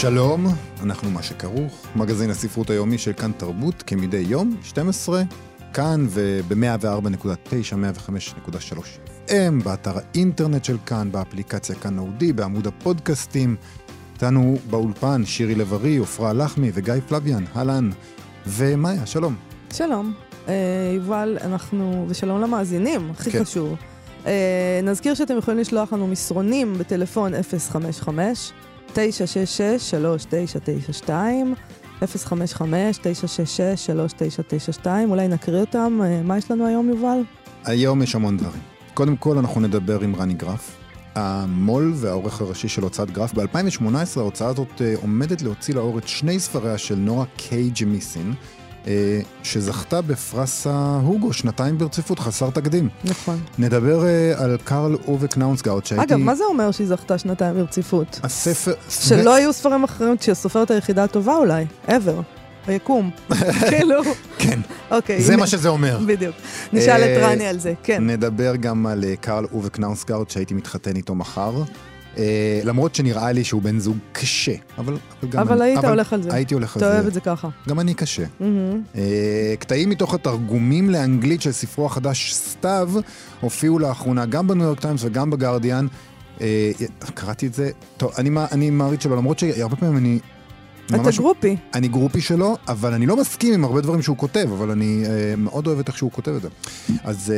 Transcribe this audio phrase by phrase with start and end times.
[0.00, 0.46] שלום,
[0.82, 5.22] אנחנו מה שכרוך, מגזין הספרות היומי של כאן תרבות, כמדי יום, 12,
[5.72, 7.74] כאן וב-104.9,
[8.48, 8.78] 105.3
[9.28, 13.56] FM, באתר האינטרנט של כאן, באפליקציה כאן אודי, בעמוד הפודקאסטים.
[14.14, 17.90] איתנו באולפן שירי לב-ארי, עפרה לחמי וגיא פלביאן, אהלן.
[18.46, 19.34] ומאיה, שלום.
[19.72, 20.14] שלום,
[20.48, 20.54] אה,
[20.94, 23.42] יובל, אנחנו, ושלום למאזינים, הכי כן.
[23.44, 23.76] חשוב.
[24.26, 28.52] אה, נזכיר שאתם יכולים לשלוח לנו מסרונים בטלפון 055
[28.92, 31.54] 966 3992
[32.06, 36.00] 055 966 3992 אולי נקריא אותם.
[36.04, 37.18] אה, מה יש לנו היום, יובל?
[37.64, 38.62] היום יש המון דברים.
[38.94, 40.76] קודם כל, אנחנו נדבר עם רני גרף,
[41.14, 43.34] המו"ל והעורך הראשי של הוצאת גרף.
[43.34, 48.57] ב-2018 ההוצאה הזאת אה, עומדת להוציא לאור את שני ספריה של נורה קיי ג'מיסין, אה,
[49.42, 52.88] שזכתה בפרס ההוגו שנתיים ברציפות, חסר תקדים.
[53.04, 53.40] נכון.
[53.58, 56.04] נדבר אה, על קרל אובה קנאונסגאוט, שהייתי...
[56.14, 58.20] אגב, מה זה אומר שהיא זכתה שנתיים ברציפות?
[58.22, 58.72] הספר...
[58.88, 62.22] שלא היו ספרים אחרים שהסופרת היחידה הטובה אולי, ever,
[62.66, 63.10] ביקום.
[63.70, 64.02] כאילו,
[64.38, 65.22] כן, אוקיי.
[65.22, 65.36] זה.
[65.36, 65.98] מה שזה אומר.
[66.06, 66.36] בדיוק.
[66.72, 68.06] נשאל את אה, רני על זה, כן.
[68.06, 71.52] נדבר גם על אה, קרל אובה קנאונסגאוט, שהייתי מתחתן איתו מחר.
[72.16, 72.22] אה,
[72.64, 75.40] למרות שנראה לי שהוא בן זוג קשה, אבל, אבל גם...
[75.40, 76.34] אבל אני- היית הולך על זה.
[76.34, 77.08] הייתי הולך על אתה אוהב זה.
[77.08, 77.48] את זה ככה.
[77.68, 78.24] גם אני קשה.
[78.40, 78.82] מהמם.
[78.96, 82.90] אה, קטעים מתוך התרגומים לאנגלית של ספרו החדש סתיו
[83.40, 85.86] הופיעו לאחרונה גם בניו יורק טיימס וגם בגרדיאן.
[86.40, 86.70] אה,
[87.14, 90.18] קראתי את זה, טוב, אני, אני מעריץ שלו, למרות שהרבה פעמים אני...
[90.88, 91.56] אתה ממש- גרופי.
[91.74, 95.34] אני גרופי שלו, אבל אני לא מסכים עם הרבה דברים שהוא כותב, אבל אני אה,
[95.36, 96.48] מאוד אוהב את איך שהוא כותב את זה.
[97.04, 97.36] אז אה,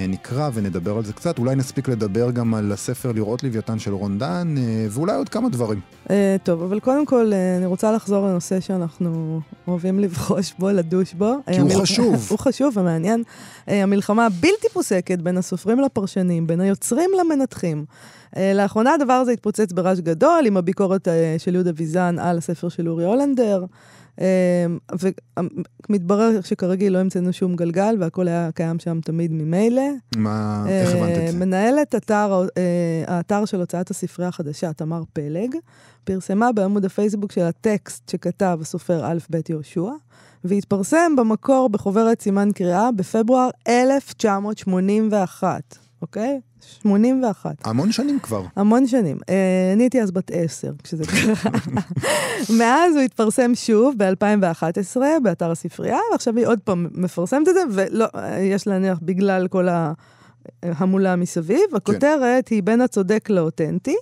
[0.00, 3.92] אה, נקרא ונדבר על זה קצת, אולי נספיק לדבר גם על הספר לראות לוויתן של
[3.92, 5.80] רון דן, אה, ואולי עוד כמה דברים.
[6.10, 11.14] אה, טוב, אבל קודם כל, אה, אני רוצה לחזור לנושא שאנחנו אוהבים לבחוש בו, לדוש
[11.14, 11.32] בו.
[11.52, 12.26] כי הוא המל- חשוב.
[12.30, 13.22] הוא חשוב ומעניין.
[13.68, 17.84] אה, המלחמה הבלתי פוסקת בין הסופרים לפרשנים, בין היוצרים למנתחים.
[18.36, 22.68] אה, לאחרונה הדבר הזה התפוצץ ברעש גדול, עם הביקורת אה, של יהודה ויזן על הספר
[22.68, 23.64] של אורי הולנדר.
[24.20, 24.66] אה,
[25.88, 29.82] ומתברר שכרגיל לא המצאנו שום גלגל, והכל היה קיים שם תמיד ממילא.
[30.16, 31.38] מה, איך הבנת את זה?
[31.38, 32.46] מנהלת אתר,
[33.06, 35.56] האתר של הוצאת הספרייה החדשה, תמר פלג,
[36.04, 39.90] פרסמה בעמוד הפייסבוק של הטקסט שכתב הסופר א' ב' יהושע,
[40.44, 46.40] והתפרסם במקור בחוברת סימן קריאה בפברואר 1981, אוקיי?
[46.82, 47.54] 81.
[47.64, 48.42] המון שנים כבר.
[48.56, 49.18] המון שנים.
[49.28, 51.50] אה, אני הייתי אז בת עשר כשזה קרה.
[52.58, 57.62] מאז הוא התפרסם שוב ב-2011 באתר הספרייה, ועכשיו היא עוד פעם מפרסמת את זה,
[58.00, 59.68] ויש להניח בגלל כל
[60.62, 61.60] ההמולה מסביב.
[61.76, 63.96] הכותרת היא בין הצודק לאותנטי.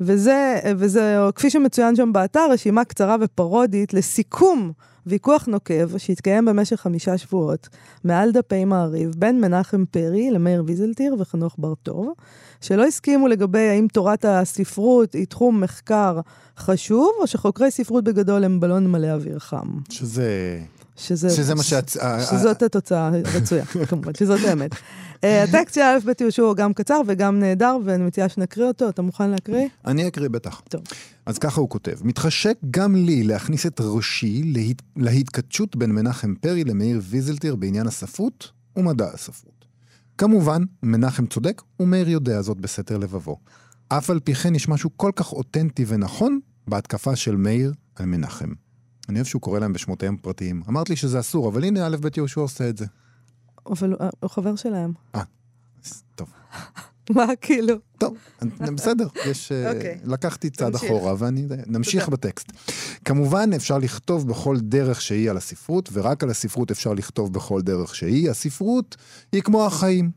[0.00, 4.72] וזה, וזה, כפי שמצוין שם באתר, רשימה קצרה ופרודית לסיכום
[5.06, 7.68] ויכוח נוקב שהתקיים במשך חמישה שבועות
[8.04, 12.12] מעל דפי מעריב בין מנחם פרי למאיר ויזלטיר וחנוך בר-טוב,
[12.60, 16.20] שלא הסכימו לגבי האם תורת הספרות היא תחום מחקר
[16.58, 19.68] חשוב, או שחוקרי ספרות בגדול הם בלון מלא אוויר חם.
[19.90, 20.58] שזה...
[20.96, 21.88] שזה, שזה מה שאת...
[22.30, 24.70] שזאת התוצאה הרצויה, כמובן, שזאת האמת.
[25.24, 28.88] אה, הטקסט של א' ב' יהושע הוא גם קצר וגם נהדר, ואני מציעה שנקריא אותו.
[28.88, 29.68] אתה מוכן להקריא?
[29.86, 30.62] אני אקריא בטח.
[30.68, 30.82] טוב.
[31.26, 34.82] אז ככה הוא כותב: מתחשק גם לי להכניס את ראשי להת...
[34.96, 39.64] להתכתשות בין מנחם פרי למאיר ויזלטיר בעניין הספרות ומדע הספרות.
[40.18, 43.36] כמובן, מנחם צודק ומאיר יודע זאת בסתר לבבו.
[43.88, 48.52] אף על פי כן יש משהו כל כך אותנטי ונכון בהתקפה של מאיר על מנחם.
[49.08, 50.62] אני אוהב שהוא קורא להם בשמותיהם פרטיים.
[50.68, 52.86] אמרת לי שזה אסור, אבל הנה א' ב' יהושע עושה את זה.
[53.66, 54.92] אבל הוא- חבר שלהם.
[55.12, 56.28] אז טוב.
[57.16, 57.74] מה, כאילו?
[57.98, 58.16] טוב,
[58.74, 59.52] בסדר, יש...
[59.52, 59.98] אה, אוקיי.
[60.04, 60.74] לקחתי צעד.
[60.74, 61.46] אחורה ואני...
[61.66, 62.16] נמשיך תודה.
[62.16, 62.52] בטקסט.
[63.04, 67.94] כמובן, אפשר לכתוב בכל דרך שהיא על הספרות, ורק על הספרות אפשר לכתוב בכל דרך
[67.94, 68.30] שהיא.
[68.30, 68.96] הספרות
[69.32, 70.10] היא כמו החיים,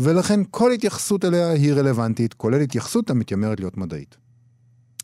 [0.00, 4.16] ולכן כל התייחסות אליה היא רלוונטית, כולל התייחסות המתיימרת להיות מדעית.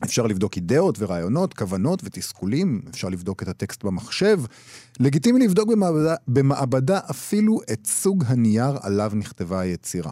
[0.05, 4.41] אפשר לבדוק אידאות ורעיונות, כוונות ותסכולים, אפשר לבדוק את הטקסט במחשב.
[5.01, 10.11] לגיטימי לבדוק במעבדה, במעבדה אפילו את סוג הנייר עליו נכתבה היצירה.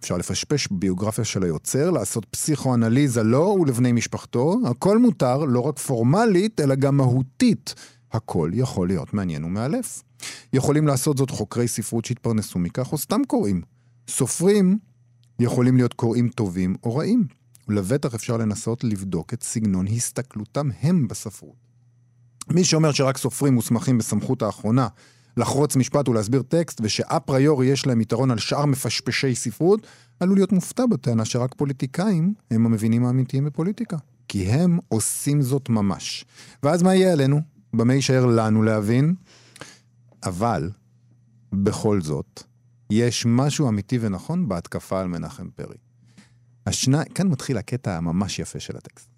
[0.00, 6.60] אפשר לפשפש בביוגרפיה של היוצר, לעשות פסיכואנליזה לו ולבני משפחתו, הכל מותר, לא רק פורמלית,
[6.60, 7.74] אלא גם מהותית.
[8.12, 10.02] הכל יכול להיות מעניין ומאלף.
[10.52, 13.62] יכולים לעשות זאת חוקרי ספרות שהתפרנסו מכך, או סתם קוראים.
[14.08, 14.78] סופרים
[15.38, 17.24] יכולים להיות קוראים טובים או רעים.
[17.68, 21.66] ולבטח אפשר לנסות לבדוק את סגנון הסתכלותם הם בספרות.
[22.50, 24.88] מי שאומר שרק סופרים מוסמכים בסמכות האחרונה
[25.36, 29.86] לחרוץ משפט ולהסביר טקסט, ושאפריורי יש להם יתרון על שאר מפשפשי ספרות,
[30.20, 33.96] עלול להיות מופתע בטענה שרק פוליטיקאים הם המבינים האמיתיים בפוליטיקה.
[34.28, 36.24] כי הם עושים זאת ממש.
[36.62, 37.40] ואז מה יהיה עלינו?
[37.74, 39.14] במה יישאר לנו להבין?
[40.24, 40.70] אבל,
[41.52, 42.42] בכל זאת,
[42.90, 45.76] יש משהו אמיתי ונכון בהתקפה על מנחם פרי.
[46.66, 46.98] השני...
[47.14, 49.08] כאן מתחיל הקטע הממש יפה של הטקסט.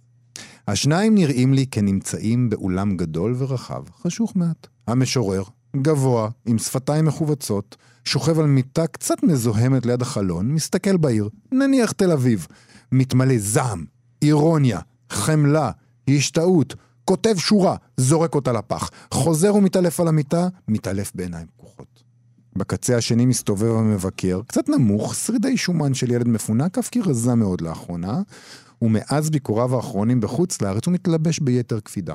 [0.68, 4.66] השניים נראים לי כנמצאים באולם גדול ורחב, חשוך מעט.
[4.86, 5.42] המשורר,
[5.76, 12.12] גבוה, עם שפתיים מכווצות, שוכב על מיטה קצת מזוהמת ליד החלון, מסתכל בעיר, נניח תל
[12.12, 12.46] אביב,
[12.92, 13.84] מתמלא זעם,
[14.22, 14.80] אירוניה,
[15.10, 15.70] חמלה,
[16.08, 16.74] השתאות,
[17.04, 22.02] כותב שורה, זורק אותה לפח, חוזר ומתעלף על המיטה, מתעלף בעיניים פקוחות.
[22.58, 27.60] בקצה השני מסתובב המבקר, קצת נמוך, שרידי שומן של ילד מפונק, אף כי רזה מאוד
[27.60, 28.22] לאחרונה,
[28.82, 32.14] ומאז ביקוריו האחרונים בחוץ לארץ הוא מתלבש ביתר קפידה.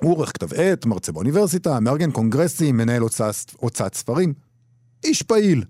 [0.00, 4.34] הוא עורך כתב עת, מרצה באוניברסיטה, מארגן קונגרסים, מנהל הוצאת, הוצאת ספרים.
[5.04, 5.64] איש פעיל.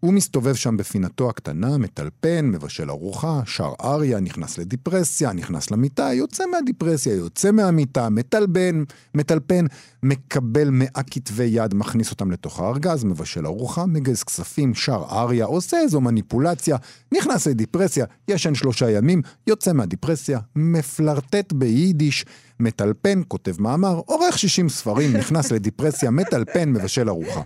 [0.00, 6.44] הוא מסתובב שם בפינתו הקטנה, מטלפן, מבשל ארוחה, שר אריה, נכנס לדיפרסיה, נכנס למיטה, יוצא
[6.52, 9.66] מהדיפרסיה, יוצא מהמיטה, מטלבן, מטלפן,
[10.02, 15.76] מקבל מאה כתבי יד, מכניס אותם לתוך הארגז, מבשל ארוחה, מגייס כספים, שר אריה, עושה
[15.80, 16.76] איזו מניפולציה,
[17.14, 22.24] נכנס לדיפרסיה, ישן שלושה ימים, יוצא מהדיפרסיה, מפלרטט ביידיש,
[22.60, 27.40] מטלפן, כותב מאמר, עורך 60 ספרים, נכנס לדיפרסיה, מטלפן, מבשל ארוחה.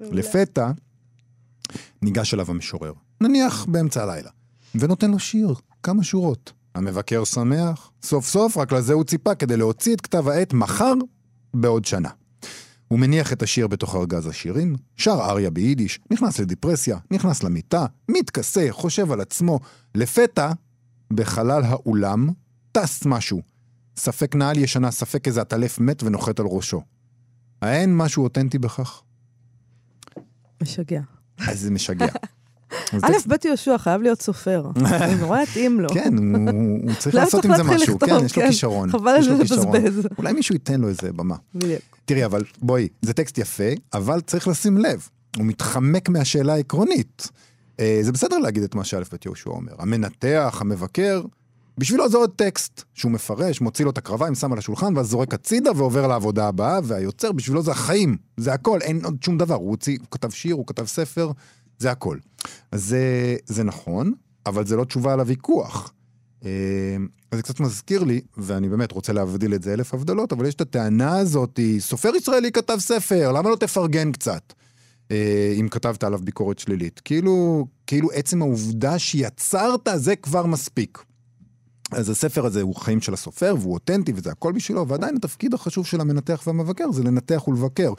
[0.00, 0.70] לפתע,
[2.02, 4.30] ניגש אליו המשורר, נניח באמצע הלילה,
[4.74, 6.52] ונותן לו שיר, כמה שורות.
[6.74, 10.94] המבקר שמח, סוף סוף רק לזה הוא ציפה כדי להוציא את כתב העת מחר
[11.54, 12.08] בעוד שנה.
[12.88, 18.66] הוא מניח את השיר בתוך ארגז השירים, שר אריה ביידיש, נכנס לדיפרסיה, נכנס למיטה, מתכסה,
[18.70, 19.60] חושב על עצמו.
[19.94, 20.52] לפתע,
[21.12, 22.28] בחלל האולם,
[22.72, 23.42] טס משהו.
[23.96, 26.82] ספק נעל ישנה, ספק איזה עטלף מת ונוחת על ראשו.
[27.62, 29.02] האין משהו אותנטי בכך?
[30.62, 31.00] משגע.
[31.48, 32.06] אז זה משגע.
[33.02, 34.70] א', בית יהושע חייב להיות סופר.
[35.08, 35.88] זה נורא יתאים לו.
[35.88, 38.48] כן, הוא, צריך לא לעשות עם זה משהו, כן, יש לו כן.
[38.48, 38.90] כישרון.
[38.90, 39.32] חבל על.
[39.32, 40.06] לבזבז.
[40.18, 41.36] אולי מישהו ייתן לו איזה במה.
[41.54, 41.82] בדיוק.
[42.04, 47.28] תראי, אבל בואי, זה טקסט יפה, אבל צריך לשים לב, הוא מתחמק מהשאלה העקרונית.
[47.80, 49.72] אה, זה בסדר להגיד את מה שא' ב' יהושע אומר.
[49.78, 51.22] המנתח, המבקר,
[51.78, 55.34] בשבילו זה עוד טקסט שהוא מפרש, מוציא לו את הקרביים, שם על השולחן, ואז זורק
[55.34, 59.54] הצידה ועובר לעבודה הבאה, והיוצר, בשבילו זה החיים, זה הכל, אין עוד שום דבר.
[59.54, 61.30] הוא, הוציא, הוא כתב שיר, הוא כתב ספר,
[61.78, 62.18] זה הכל.
[62.72, 64.12] אז זה, זה נכון,
[64.46, 65.92] אבל זה לא תשובה על הוויכוח.
[66.44, 66.50] אה,
[67.30, 70.54] אז זה קצת מזכיר לי, ואני באמת רוצה להבדיל את זה אלף הבדלות, אבל יש
[70.54, 74.52] את הטענה הזאת, סופר ישראלי כתב ספר, למה לא תפרגן קצת?
[75.10, 77.00] אה, אם כתבת עליו ביקורת שלילית.
[77.04, 80.98] כאילו, כאילו עצם העובדה שיצרת, זה כבר מספיק.
[81.92, 85.86] אז הספר הזה הוא חיים של הסופר, והוא אותנטי, וזה הכל בשבילו, ועדיין התפקיד החשוב
[85.86, 87.92] של המנתח והמבקר זה לנתח ולבקר.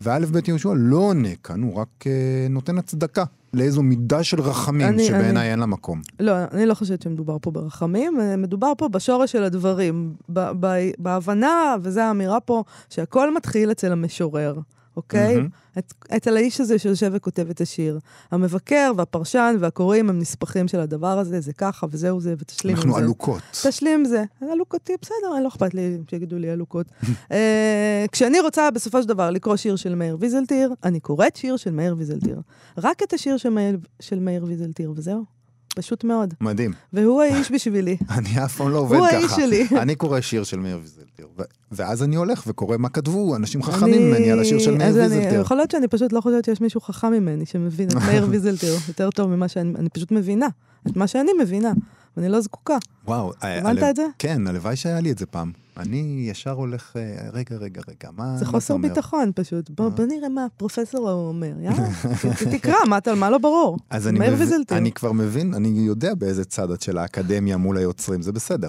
[0.00, 3.24] וא' ב' יהושע לא עונה כאן, הוא רק אה, נותן הצדקה
[3.54, 6.02] לאיזו מידה של רחמים, שבעיניי אין לה מקום.
[6.20, 10.14] לא, אני לא חושבת שמדובר פה ברחמים, אה, מדובר פה בשורש של הדברים.
[10.28, 14.58] ב- ב- בהבנה, וזו האמירה פה, שהכל מתחיל אצל המשורר,
[14.96, 15.36] אוקיי?
[15.36, 15.48] מהמם.
[15.78, 17.98] את- אצל האיש הזה שיושב וכותב את השיר.
[18.30, 22.86] המבקר והפרשן והקוראים הם נספחים של הדבר הזה, זה ככה וזהו זה, ותשלים עם זה.
[22.88, 23.42] אנחנו עלוקות.
[23.62, 24.24] תשלים עם זה.
[24.52, 26.86] עלוקותי, בסדר, לא אכפת לי שיגידו לי עלוקות.
[27.32, 31.70] אה, כשאני רוצה בסופו של דבר לקרוא שיר של מאיר ויזלטיר, אני קוראת שיר של
[31.70, 32.40] מאיר ויזלטיר.
[32.78, 35.41] רק את השיר של מאיר, של מאיר ויזלטיר, וזהו.
[35.76, 36.34] פשוט מאוד.
[36.40, 36.72] מדהים.
[36.92, 37.96] והוא האיש בשבילי.
[38.18, 39.16] אני אף פעם לא עובד הוא ככה.
[39.16, 39.66] האיש שלי.
[39.82, 44.02] אני קורא שיר של מאיר ויזלטיר, ו- ואז אני הולך וקורא מה כתבו אנשים חכמים
[44.08, 45.40] ממני על השיר של מאיר ויזלטיר.
[45.40, 49.10] יכול להיות שאני פשוט לא חושבת שיש מישהו חכם ממני שמבין את מאיר ויזלטיר יותר
[49.10, 50.46] טוב ממה שאני, אני פשוט מבינה.
[50.86, 51.72] את מה שאני מבינה,
[52.16, 52.76] ואני לא זקוקה.
[53.06, 53.32] וואו.
[53.44, 54.06] אה, הבנת את זה?
[54.18, 55.52] כן, הלוואי שהיה לי את זה פעם.
[55.76, 58.88] אני ישר הולך, אה, רגע, רגע, רגע, מה מה זה אתה חוסר אומר?
[58.88, 59.70] ביטחון פשוט.
[59.70, 59.90] בוא אה.
[59.90, 61.88] בוא נראה מה הפרופסור אומר, יאללה.
[62.58, 63.78] תקרא, מה אתה- מה לא ברור.
[63.90, 64.76] אז אני, ויזלטיר.
[64.76, 68.68] אני כבר מבין, אני יודע באיזה צד את של האקדמיה מול היוצרים, זה בסדר.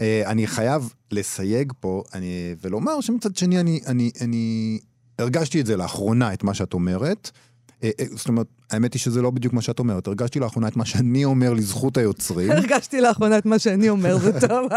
[0.00, 2.26] אה, אני חייב לסייג פה אני,
[2.62, 4.78] ולומר שמצד שני אני, אני, אני
[5.18, 7.30] הרגשתי את זה לאחרונה, את מה שאת אומרת.
[7.84, 10.76] אה, אה, זאת אומרת, האמת היא שזה לא בדיוק מה שאת אומרת, הרגשתי לאחרונה את
[10.76, 12.50] מה שאני אומר לזכות היוצרים.
[12.50, 14.68] הרגשתי לאחרונה את מה שאני אומר, זה טוב.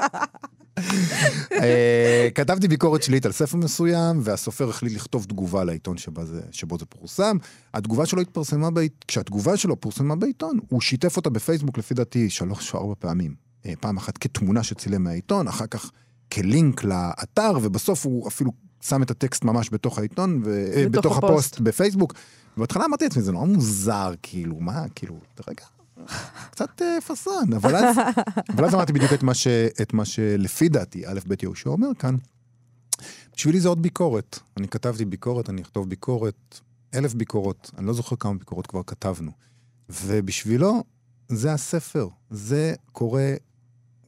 [1.52, 6.78] אה, כתבתי ביקורת שלילית על ספר מסוים, והסופר החליט לכתוב תגובה לעיתון שבה זה, שבו
[6.78, 7.38] זה פורסם.
[7.74, 12.74] התגובה שלו התפרסמה, בעיתון, כשהתגובה שלו פורסמה בעיתון, הוא שיתף אותה בפייסבוק לפי דעתי שלוש
[12.74, 13.36] או ארבע פעמים.
[13.80, 15.92] פעם אחת כתמונה שצילם מהעיתון, אחר כך
[16.32, 20.74] כלינק לאתר, ובסוף הוא אפילו שם את הטקסט ממש בתוך העיתון, ו...
[20.92, 21.18] בתוך.
[21.18, 22.14] הפוסט בפייסבוק.
[22.58, 25.66] ובהתחלה אמרתי לעצמי, זה נורא מוזר, כאילו, מה, כאילו, רגע,
[26.52, 27.98] קצת אה, פסן, אבל אז,
[28.50, 29.48] אבל אז אמרתי בדיוק את מה, ש,
[29.82, 32.16] את מה שלפי דעתי, א' ב' יהושע אומר כאן,
[33.36, 34.40] בשבילי זה עוד ביקורת.
[34.58, 36.60] אני כתבתי ביקורת, אני אכתוב ביקורת,
[36.94, 39.32] אלף ביקורות, אני לא זוכר כמה ביקורות כבר כתבנו.
[39.90, 40.84] ובשבילו,
[41.30, 42.08] זה הספר.
[42.30, 43.34] זה קורה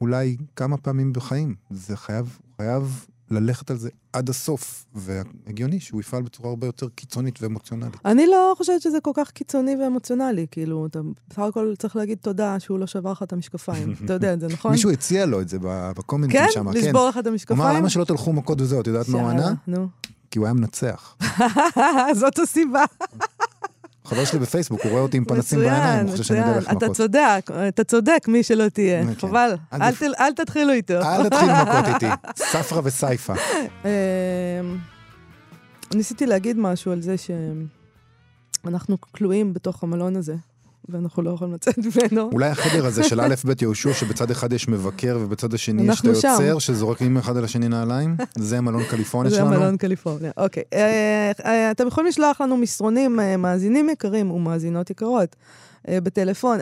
[0.00, 1.54] אולי כמה פעמים בחיים.
[1.70, 7.42] זה חייב, חייב ללכת על זה עד הסוף, והגיוני שהוא יפעל בצורה הרבה יותר קיצונית
[7.42, 7.96] ואמוציונלית.
[8.04, 12.60] אני לא חושבת שזה כל כך קיצוני ואמוציונלי, כאילו, אתה בסך הכל צריך להגיד תודה
[12.60, 13.94] שהוא לא שבר לך את המשקפיים.
[14.04, 14.72] אתה יודע את זה, נכון?
[14.72, 16.46] מישהו הציע לו את זה בקומנטים כן?
[16.50, 17.60] שם, לשבור לך את המשקפיים?
[17.60, 19.54] אמר, למה שלא תלכו מכות וזהו, את יודעת מה הוא ענה?
[19.66, 19.88] נו.
[20.30, 21.16] כי הוא היה מנצח.
[22.20, 22.84] זאת הסיבה.
[24.06, 26.64] חבר שלי בפייסבוק, הוא רואה אותי עם פנסים בעיניים, הוא חושב שאני יודע מצוין.
[26.64, 26.96] ללכת אתה מכות.
[26.96, 29.04] צודק, אתה צודק, מי שלא תהיה.
[29.06, 29.14] כן.
[29.14, 29.54] חבל,
[30.20, 30.94] אל תתחילו איתו.
[30.94, 32.06] אל תתחיל מכות איתי.
[32.36, 33.34] ספרא וסייפה.
[33.84, 33.88] אמ,
[35.94, 37.14] ניסיתי להגיד משהו על זה
[38.64, 40.34] שאנחנו כלואים בתוך המלון הזה,
[40.88, 42.30] ואנחנו לא יכולים לצאת ממנו.
[42.32, 46.04] אולי החדר הזה של א' ב' יהושע, שבצד אחד יש מבקר ובצד השני יש את.
[46.04, 49.54] היוצר, שזורקים אחד על השני נעליים, זה מלון קליפורניה זה שלנו.
[49.54, 50.30] המלון קליפורניה.
[50.36, 50.62] אוקיי.
[50.72, 55.36] אה, אה, אתם יכולים לשלוח לנו מסרונים, אה, מאזינים יקרים ומאזינות יקרות,
[55.88, 56.58] אה, בטלפון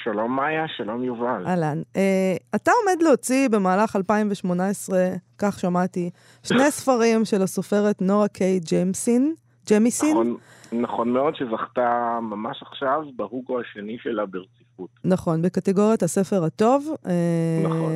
[0.05, 1.43] שלום מאיה, שלום יובל.
[1.47, 1.81] אהלן.
[1.95, 4.97] אה, אתה עומד להוציא במהלך 2018,
[5.37, 6.09] כך שמעתי,
[6.43, 9.33] שני ספרים של הסופרת נורה קיי ג'יימסין,
[9.71, 10.11] ג'מיסין.
[10.11, 10.37] נכון,
[10.71, 14.89] נכון מאוד שזכתה ממש עכשיו בהוגו השני שלה ברציפות.
[15.03, 16.87] נכון, בקטגוריית הספר הטוב.
[17.05, 17.11] אה,
[17.63, 17.91] נכון.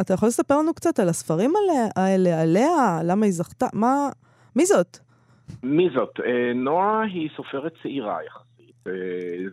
[0.00, 1.52] אתה יכול לספר לנו קצת על הספרים
[1.96, 4.08] האלה, עליה, למה היא זכתה, מה...
[4.56, 4.98] מי זאת?
[5.62, 6.20] מי זאת?
[6.26, 8.49] אה, נועה היא סופרת צעירה יחסית.
[8.86, 8.92] אה,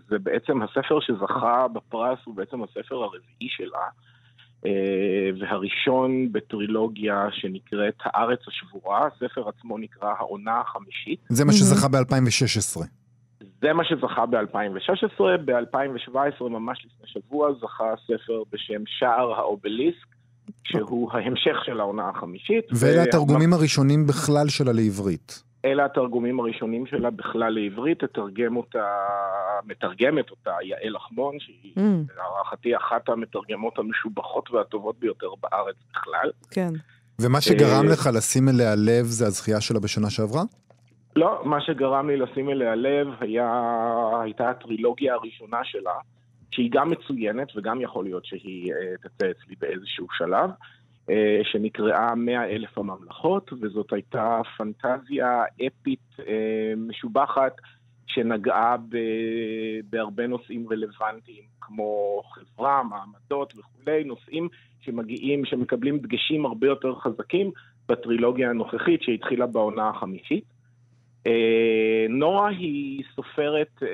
[0.10, 3.80] זה בעצם הספר שזכה בפרס, הוא בעצם הספר הרביעי שלה,
[4.66, 4.72] אה,
[5.40, 9.08] והראשון בטרילוגיה שנקראת הארץ השבורה.
[9.08, 11.20] הספר עצמו נקרא העונה החמישית.
[11.30, 12.82] זה מה שזכה ב-2016.
[13.62, 20.08] זה מה שזכה ב-2016, ב-2017, ממש לפני שבוע, זכה ספר בשם שער האובליסק,
[20.64, 22.66] שהוא ההמשך של העונה החמישית.
[22.72, 25.44] ואלה וה- התרגומים הראשונים בכלל שלה לעברית.
[25.66, 28.86] אלה התרגומים הראשונים שלה בכלל לעברית, תתרגם אותה,
[29.66, 36.32] מתרגמת אותה יעל אחמון, שהיא Mm, להערכתי אחת המתרגמות המשובחות והטובות ביותר בארץ בכלל.
[36.52, 36.70] כן.
[37.22, 40.44] ומה שגרם אה, לך לשים אליה לב זה הזכייה שלה בשנה שעברה?
[41.16, 43.62] לא, מה שגרם לי לשים אליה לב היה,
[44.24, 45.94] הייתה הטרילוגיה הראשונה שלה,
[46.52, 50.50] שהיא גם מצוינת וגם יכול להיות שהיא אה, תצא אצלי באיזשהו שלב,
[51.44, 57.54] שנקראה מאה אלף הממלכות, וזאת הייתה פנטזיה אפית אה, משובחת
[58.08, 58.98] שנגעה ב,
[59.90, 64.48] בהרבה נושאים רלוונטיים, כמו חברה, מעמדות וכולי, נושאים
[64.82, 67.52] שמגיעים, שמקבלים דגשים הרבה יותר חזקים
[67.90, 70.44] בטרילוגיה הנוכחית שהתחילה בעונה החמישית.
[71.28, 73.88] אה, נועה היא סופרת, אה,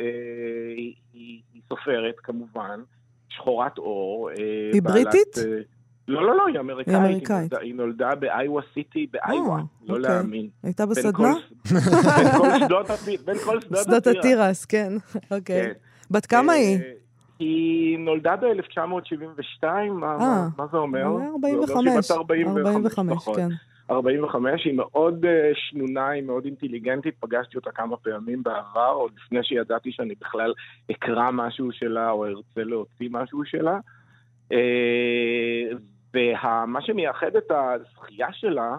[0.77, 2.79] היא, היא סופרת כמובן,
[3.29, 4.29] שחורת עור.
[4.29, 4.35] אה,
[4.73, 5.37] היא בעלת, בריטית?
[6.07, 6.87] לא, לא, לא, היא אמריקאית.
[6.87, 7.53] היא אמריקאית.
[7.53, 10.11] היא נולדה באיווה סיטי, באיווה, אה, לא אוקיי.
[10.11, 10.47] להאמין.
[10.63, 11.33] הייתה בסדנה?
[13.25, 14.65] בין כל שדות התירס.
[14.65, 14.93] כן.
[15.35, 15.63] אוקיי.
[15.63, 15.71] כן.
[16.11, 16.79] בת כמה אה, היא?
[17.39, 20.17] היא נולדה ב-1972, מה,
[20.59, 21.01] אה, זה אומר?
[21.01, 21.83] זה אומר 45.
[21.83, 23.35] שהיא בת 45, 45, נכון.
[23.35, 23.49] כן.
[23.89, 29.91] 45, היא מאוד שנונה, היא מאוד אינטליגנטית, פגשתי אותה כמה פעמים בעבר, עוד לפני שידעתי
[29.91, 30.53] שאני בכלל
[30.91, 33.79] אקרא משהו שלה או ארצה להוציא משהו שלה.
[36.13, 38.75] ומה שמייחד את הזכייה שלה,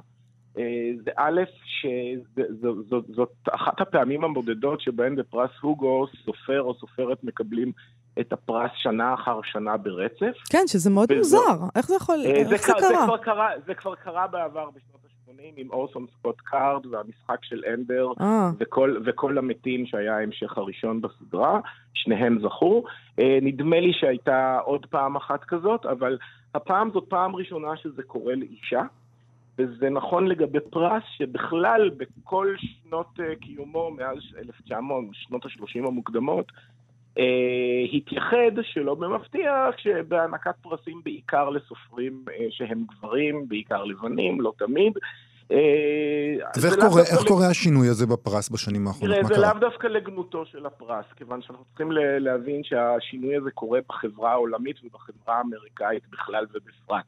[0.57, 0.59] אה,
[1.05, 7.73] זה א', שזאת אחת הפעמים הבודדות שבהן בפרס הוגו סופר או סופרת מקבלים
[8.21, 10.37] את הפרס שנה אחר שנה ברצף.
[10.51, 11.65] כן, שזה מאוד וזו- מוזר.
[11.77, 12.17] איך זה יכול...
[12.25, 13.05] אה, איך זה קרה- קרה?
[13.07, 13.49] כבר קרה?
[13.67, 18.97] זה כבר קרה בעבר בשנות ה-80 עם אורסון סקוט קארד והמשחק של אנדר אה, וכל,
[19.05, 21.61] וכל המתים שהיה ההמשך הראשון בסדרה,
[21.95, 22.85] שניהם זכו.
[23.19, 26.19] אה, נדמה לי שהייתה עוד פעם אחת כזאת, אבל
[26.55, 28.83] הפעם זאת פעם ראשונה שזה קורה לאישה.
[29.59, 36.53] וזה נכון לגבי פרס שבכלל בכל שנות אה, קיומו, מאז 1900, שנות ה-30 המוקדמות,
[37.19, 44.93] אה, התייחד, שלא במפתיע, שבהענקת פרסים בעיקר לסופרים אה, שהם גברים, בעיקר לבנים, לא תמיד.
[45.53, 45.57] אה,
[46.57, 49.17] ואיך זה לאו קורה, דווקא איך קורה השינוי הזה בפרס בשנים האחרונות?
[49.17, 49.41] תראה, זה?
[49.41, 54.77] לאו דווקא לגנותו של הפרס, כיוון שאנחנו צריכים ל- להבין שהשינוי הזה קורה בחברה העולמית
[54.85, 57.05] ובחברה האמריקאית בכלל ובפרט.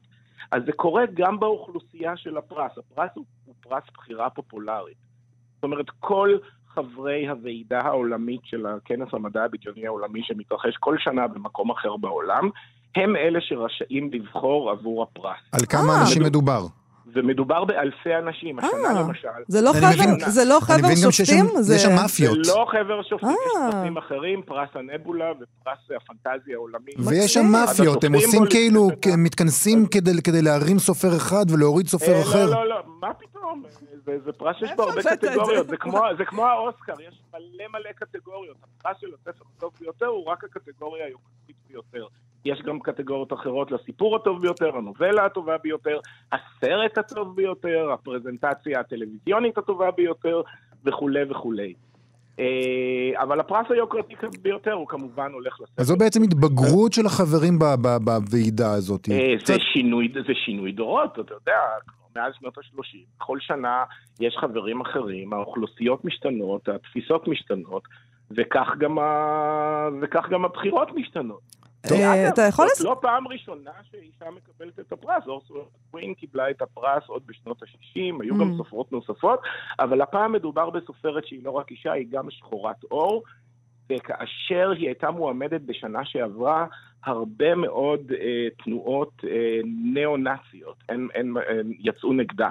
[0.51, 2.71] אז זה קורה גם באוכלוסייה של הפרס.
[2.77, 4.97] הפרס הוא, הוא פרס בחירה פופולרית.
[5.55, 6.37] זאת אומרת, כל
[6.73, 12.49] חברי הוועידה העולמית של הכנס המדע הבדיוני העולמי שמתרחש כל שנה במקום אחר בעולם,
[12.95, 15.37] הם אלה שרשאים לבחור עבור הפרס.
[15.51, 16.01] על כמה אה.
[16.01, 16.61] אנשים מדובר?
[17.13, 18.59] ומדובר באלפי אנשים.
[18.59, 21.45] השנה אה, למשל, זה לא חבר- מבין- זה לא אני חבר שופטים?
[21.59, 22.45] זה- יש שם מאפיות.
[22.45, 23.71] זה לא חבר שופטים, יש אה.
[23.71, 26.91] פרסים אחרים, פרס הנבולה ופרס הפנטזיה העולמי.
[27.05, 27.45] ויש שם.
[27.51, 32.45] מאפיות, הם עושים כאילו, מתכנסים כדי- כדי להרים סופר אחד ולהוריד סופר אה, אחר.
[32.45, 33.63] לא, לא, לא, מה פתאום?
[34.25, 35.01] זה, פרס שיש בו הרבה?
[35.15, 38.57] קטגוריות, זה כמו, זה כמו האוסקר, יש מלא מלא קטגוריות.
[38.79, 42.05] הפרס של הספר הטוב ביותר הוא רק הקטגוריה היוקרתית ביותר.
[42.45, 45.99] יש גם קטגוריות אחרות לסיפור הטוב ביותר, הנובלה הטובה ביותר,
[46.31, 50.41] הסרט הטוב ביותר, הפרזנטציה הטלוויזיונית הטובה ביותר,
[50.85, 51.73] וכולי וכולי.
[52.39, 55.81] אה, אבל הפרס היוקרתי ביותר הוא כמובן הולך לספר.
[55.81, 57.59] אז זו בעצם התבגרות של החברים
[58.03, 59.09] בוועידה הזאת.
[59.11, 61.59] אה, זה שינוי, זה שינוי דורות, אתה יודע,
[62.15, 62.97] מאז שנות ה-30.
[63.19, 63.83] בכל שנה
[64.19, 67.83] יש חברים אחרים, האוכלוסיות משתנות, התפיסות משתנות,
[68.31, 69.89] וכך גם, ה...
[70.01, 71.41] וכך גם הבחירות משתנות.
[71.91, 72.67] אה, אגב, אתה יכול...
[72.83, 78.23] לא פעם ראשונה שאישה מקבלת את הפרס, אורסולה קווין קיבלה את הפרס עוד בשנות ה-60,
[78.23, 78.57] היו גם Mm.
[78.57, 79.39] סופרות נוספות,
[79.79, 83.23] אבל הפעם מדובר בסופרת שהיא לא רק אישה, היא גם שחורת עור,
[83.91, 86.65] וכאשר היא הייתה מועמדת בשנה שעברה,
[87.05, 89.59] הרבה מאוד אה, תנועות אה,
[89.93, 92.49] ניאו-נאציות, הן, הן, הן יצאו נגדה,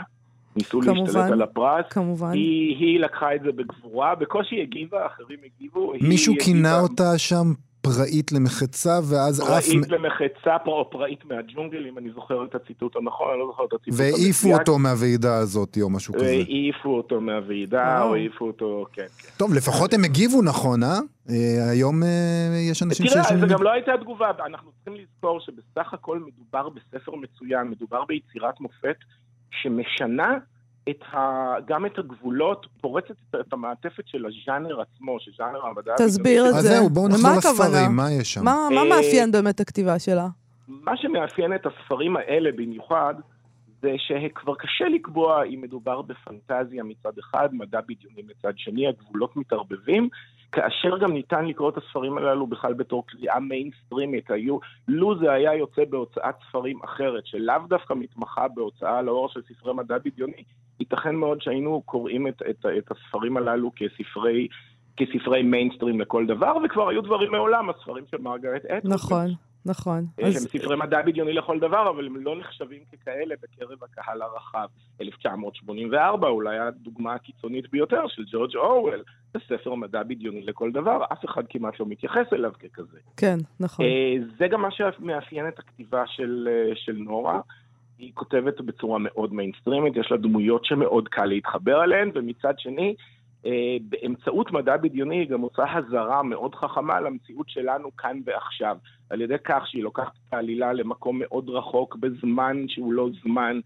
[0.56, 1.02] ניסו כמובן.
[1.02, 1.87] להשתלט על הפרס.
[1.90, 2.33] כמובן.
[2.33, 5.92] היא, היא לקחה את זה בגבורה, בקושי הגיבה, אחרים הגיבו.
[6.00, 7.47] מישהו כינה הגיבה אותה שם
[7.95, 9.47] פראית למחצה, ואז עף...
[9.66, 13.64] פראית למחצה, פר- או פראית מהג'ונגל, אם אני זוכר את הציטוט הנכון, אני לא זוכר
[13.64, 14.61] את הציטוט והעיפו המדויק.
[14.61, 16.25] אותו מהוועידה הזאת, או משהו כזה.
[16.25, 18.02] והעיפו אותו מהוועידה.
[18.02, 19.28] או העיפו אותו, כן, כן.
[19.37, 20.99] טוב, לפחות הם הגיבו נכון, אה?
[21.31, 22.09] אה, היום אה,
[22.71, 23.49] יש אנשים תראה, שיש זה להם...
[23.49, 28.97] גם לא הייתה תגובה, אנחנו צריכים לזכור שבסך הכל מדובר בספר מצוין, מדובר ביצירת מופת
[29.50, 30.38] שמשנה
[30.90, 31.16] את ה...
[31.66, 35.95] גם את הגבולות, פורצת את- המעטפת של הז'אנר עצמו, של ז'אנר המדע.
[35.99, 36.69] תסביר את אז זה.
[36.69, 37.33] זהו, בואו מה נחזור?
[37.52, 38.45] לספרים, מה יש שם?
[38.45, 40.26] מה מה אה, מאפיין באמת הכתיבה שלה?
[40.69, 43.14] מה שמאפיין את הספרים האלה במיוחד,
[43.83, 50.09] זה שכבר קשה לקבוע אם מדובר בפנטזיה מצד אחד, מדע בדיוני מצד שני, הגבולות מתערבבים,
[50.52, 54.31] כאשר גם ניתן לקרוא את הספרים הללו בכלל בתור קריאה מיינסטרימית.
[54.31, 54.59] היו,
[54.89, 59.99] לו זה היה יוצא בהוצאת ספרים אחרת, שלאו דווקא מתמחה בהוצאה לאור של ספרי מדע
[59.99, 60.43] בדיוני,
[60.80, 64.49] ייתכן מאוד שהיינו קוראים את, את, את הספרים הללו כספרי...
[64.97, 68.93] כספרי מיינסטרים לכל דבר, וכבר היו דברים מעולם, הספרים של מרגרט אטווד.
[68.93, 69.26] נכון,
[69.67, 70.06] נכון.
[70.21, 74.67] שהם אז ספרי מדע בדיוני לכל דבר, אבל הם לא נחשבים ככאלה בקרב הקהל הרחב.
[75.00, 79.02] 1984 אולי הדוגמה הקיצונית ביותר של ג'ורג' אורוול,
[79.34, 82.99] זה ספר מדע בדיוני לכל דבר, אף אחד כמעט לא מתייחס אליו ככזה.
[83.17, 83.84] כן, נכון.
[83.86, 87.41] אה, זה גם מה שמאפיין את הכתיבה של, אה, של נורה.
[87.99, 92.95] היא כותבת בצורה מאוד מיינסטרימית, יש לה דמויות שמאוד קל להתחבר אליהן, ומצד שני,
[93.47, 98.76] אה, באמצעות מדע בדיוני היא גם עושה הזרה מאוד חכמה למציאות שלנו כאן ועכשיו.
[99.11, 103.61] על ידי כך שהיא לוקחת את העלילה למקום מאוד רחוק, בזמן שהוא לא זמן,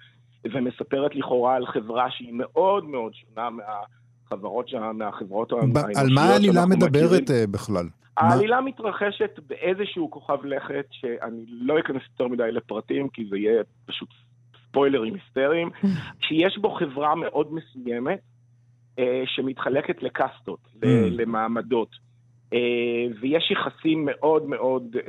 [0.52, 6.66] ומספרת לכאורה על חברה שהיא מאוד מאוד שונה מהחברות, מהחברות האנושיות על מה העלילה.
[6.66, 7.86] מדברת אה, בכלל?
[8.20, 14.08] העלילה מתרחשת באיזשהו כוכב לכת, שאני לא אכנס יותר מדי לפרטים, כי זה יהיה פשוט
[14.68, 15.70] ספוילרים היסטריים,
[16.28, 18.20] שיש בו חברה מאוד מסוימת,
[18.98, 21.10] אה, שמתחלקת לקסטות, ל- Mm.
[21.10, 21.88] למעמדות.
[22.52, 22.58] אה,
[23.20, 25.02] ויש יחסים מאוד מאוד אה,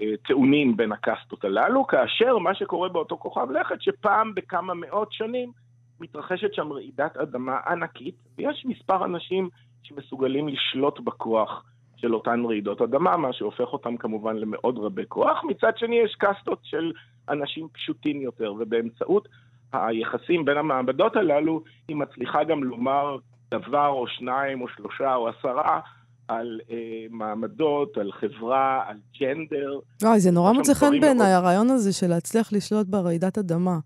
[0.00, 5.52] אה, טעונים בין הקסטות הללו, כאשר מה שקורה באותו כוכב לכת, שפעם בכמה מאות שנים
[6.00, 9.48] מתרחשת שם רעידת אדמה ענקית, ויש מספר אנשים
[9.82, 11.64] שמסוגלים לשלוט בכוח
[12.00, 15.44] של אותן רעידות אדמה, מה שהופך אותם כמובן למאוד רבי כוח.
[15.44, 16.92] מצד שני יש קסטות של
[17.28, 19.28] אנשים פשוטים יותר, ובאמצעות
[19.72, 23.16] היחסים בין המעבדות הללו, היא מצליחה גם לומר
[23.50, 25.80] דבר או שניים או שלושה או עשרה
[26.28, 26.76] על אה,
[27.10, 29.78] מעמדות, על חברה, על ג'נדר.
[30.04, 33.78] אוי, זה נורא מוצא חן בעיניי, הרעיון הזה של להצליח לשלוט ברעידת אדמה.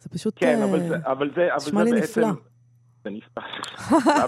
[0.00, 0.34] זה פשוט...
[0.36, 2.20] כן, אה, אבל זה, אבל זה, אבל זה לי בעצם...
[2.20, 2.53] נפלא.
[3.04, 3.42] זה נפלא.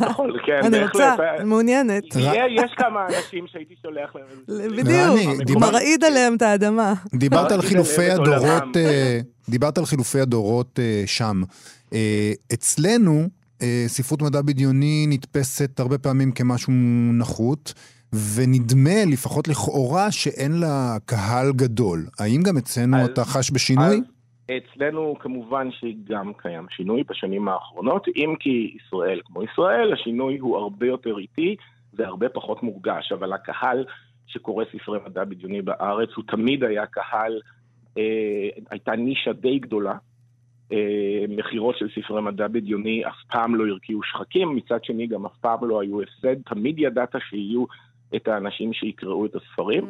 [0.11, 0.83] בכל, כן, אני.
[0.85, 2.17] רוצה, מעוניינת.
[2.17, 4.69] יהיה- יש כמה אנשים שהייתי שולח להם...
[5.39, 6.95] בדיוק, מרעיד עליהם את האדמה.
[7.15, 8.77] דיברת על חילופי הדורות.
[8.77, 11.43] אה, דיברת על חילופי הדורות אה, שם.
[11.93, 13.29] אה, אצלנו,
[13.63, 16.73] אה, ספרות מדע בדיוני נתפסת הרבה פעמים כמשהו
[17.13, 17.75] נחות,
[18.35, 22.07] ונדמה, לפחות לכאורה, שאין לה קהל גדול.
[22.19, 23.87] האם גם אצלנו אז- אתה חש בשינוי?
[23.87, 24.16] אז
[24.51, 30.87] אצלנו כמובן שגם קיים שינוי בשנים האחרונות, אם כי ישראל כמו ישראל, השינוי הוא הרבה
[30.87, 31.57] יותר איטי,
[31.93, 33.85] זה הרבה פחות מורגש, אבל הקהל
[34.27, 37.41] שקורא ספרי מדע בדיוני בארץ הוא תמיד היה קהל,
[37.99, 39.95] אה, הייתה נישה די גדולה.
[40.73, 45.37] אה, מכירות של ספרי מדע בדיוני אף פעם לא הרקיעו שחקים, מצד שני גם אף
[45.41, 47.65] פעם לא היו הפסד, תמיד ידעת שיהיו
[48.17, 49.85] את האנשים שיקראו את הספרים.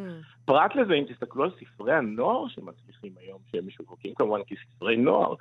[0.44, 5.34] פרט לזה, אם תסתכלו על ספרי הנוער שמצליחים היום, שהם משווקים כמובן כספרי נוער,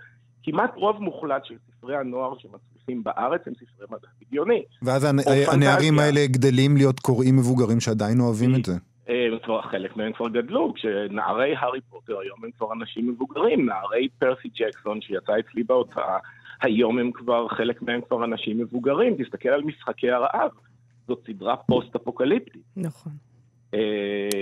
[0.44, 4.64] כמעט רוב מוחלט של ספרי הנוער שמצליחים בארץ הם ספרי מדע בדיוני.
[4.82, 6.06] ואז הנערים פנטזיה.
[6.06, 8.74] האלה גדלים להיות קוראים מבוגרים שעדיין אוהבים את זה.
[9.10, 13.66] אה, הם כבר, חלק מהם כבר גדלו, כשנערי הארי פוטר היום הם כבר אנשים מבוגרים,
[13.66, 16.18] נערי פרסי ג'קסון שיצא אצלי בהוצאה,
[16.62, 20.50] היום הם כבר, חלק מהם כבר אנשים מבוגרים, תסתכל על משחקי הרעב,
[21.08, 22.64] זאת סדרה פוסט-אפוקליפטית.
[22.78, 23.12] נכון.
[23.74, 23.80] אה,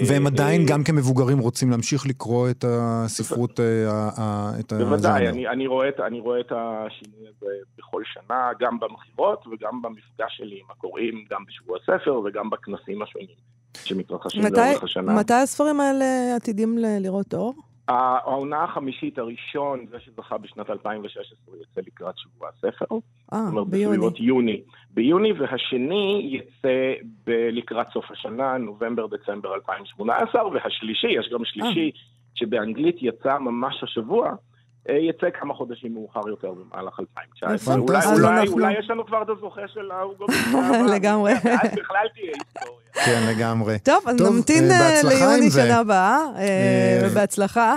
[0.08, 5.30] והם עדיין אה, גם כמבוגרים רוצים להמשיך לקרוא את הספרות, אה, את בוודאי, הז'אנר.
[5.30, 10.38] אני, אני, רואה את, אני רואה את השינוי הזה בכל שנה, גם במכירות וגם במפגש
[10.38, 13.36] שלי עם הקוראים, גם בשבוע הספר וגם בכנסים השונים
[13.84, 15.16] שמתרחשים לאורך השנה.
[15.16, 17.54] מתי הספרים האלה עתידים לראות אור?
[17.88, 22.86] העונה החמישית הראשון, זה שזכה בשנת 2016, יצא לקראת שבוע הספר.
[23.34, 23.98] אה, זאת אומרת, ביוני.
[23.98, 24.62] בסביבות יוני.
[24.94, 26.94] ביוני, והשני יצא
[27.26, 31.92] ב- לקראת סוף השנה, נובמבר-דצמבר 2018, והשלישי, יש גם שלישי
[32.36, 34.34] שבאנגלית יצא ממש השבוע, אה,
[34.90, 37.76] יצא כמה חודשים מאוחר יותר במהלך 2019.
[37.76, 40.26] אולי, יש לנו כבר את הזוכה של ההוגו.
[40.96, 41.34] לגמרי.
[41.64, 43.06] אז בכלל תהיה היסטוריה.
[43.06, 43.80] כן, לגמרי.
[43.80, 45.52] טוב, אז נמתין אה, אה, בהצלחה ליוני.
[45.52, 47.76] שנה הבאה, אה, אה, ובהצלחה.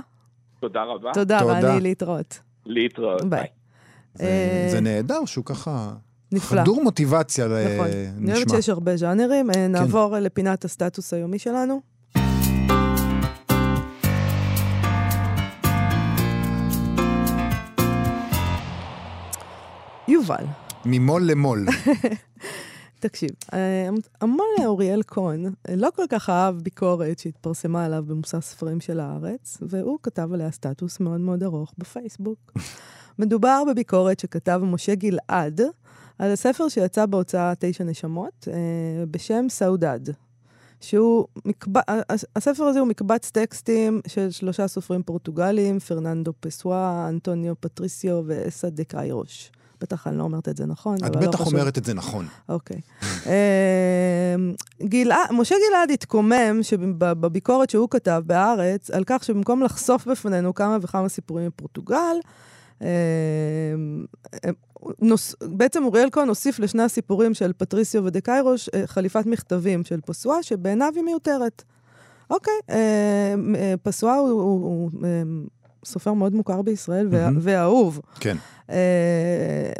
[0.61, 1.11] תודה רבה.
[1.14, 1.38] תודה.
[1.40, 2.38] רני, להתראות.
[2.66, 3.25] להתראות.
[3.25, 3.47] ביי.
[4.14, 4.25] זה-
[4.77, 5.90] אה, נהדר שהוא ככה
[6.33, 6.61] נפלא.
[6.62, 7.57] חדור מוטיבציה נכון.
[7.59, 7.79] אני
[8.33, 8.57] אוהבת לנשמע.
[8.57, 9.51] שיש הרבה ז'אנרים.
[9.51, 11.81] אה, נעבור לפינת הסטטוס היומי שלנו.
[20.09, 20.45] יובל,
[20.85, 21.66] ממול למול.
[23.01, 23.88] תקשיב, אה,
[24.21, 29.59] המון אוריאל כהן אה, לא כל כך אהב ביקורת שהתפרסמה עליו במושא ספרים של הארץ,
[29.62, 32.53] והוא כתב עליה סטטוס מאוד מאוד ארוך בפייסבוק.
[33.19, 35.61] מדובר בביקורת שכתב משה גלעד
[36.19, 40.01] על הספר שיצא בהוצאה תשע נשמות, אה, בשם סעודד.
[40.81, 41.81] שהוא מקבע...
[41.88, 48.71] הס- הספר הזה הוא מקבץ טקסטים של שלושה סופרים פורטוגליים, פרננדו פסואה, אנטוניו פטריסיו ואסה
[48.71, 49.51] דה קיירוש.
[49.80, 51.54] בטח אני לא אומרת את זה נכון, את לא בטח חשוב.
[51.54, 52.26] אומרת את זה נכון.
[52.48, 52.80] אוקיי.
[53.26, 60.78] אמ, גלעד, משה גלעד התקומם שבביקורת שהוא כתב בהארץ, על כך שבמקום לחשוף בפנינו כמה
[60.82, 62.16] וכמה סיפורים מפורטוגל,
[62.80, 62.86] אמ,
[65.02, 70.00] נוס, בעצם אוריאל כהן הוסיף לשני הסיפורים של פטריסיו ודה קיירוש אה, חליפת מכתבים של
[70.00, 71.62] פסואה, שבעיניו היא מיותרת.
[72.30, 74.90] אוקיי, אמ, אה, פסואה הוא, הוא, הוא
[75.87, 77.38] סופר מאוד מוכר בישראל מהמם.
[77.40, 78.01] ואהוב.
[78.20, 78.37] כן.
[78.70, 78.77] אה,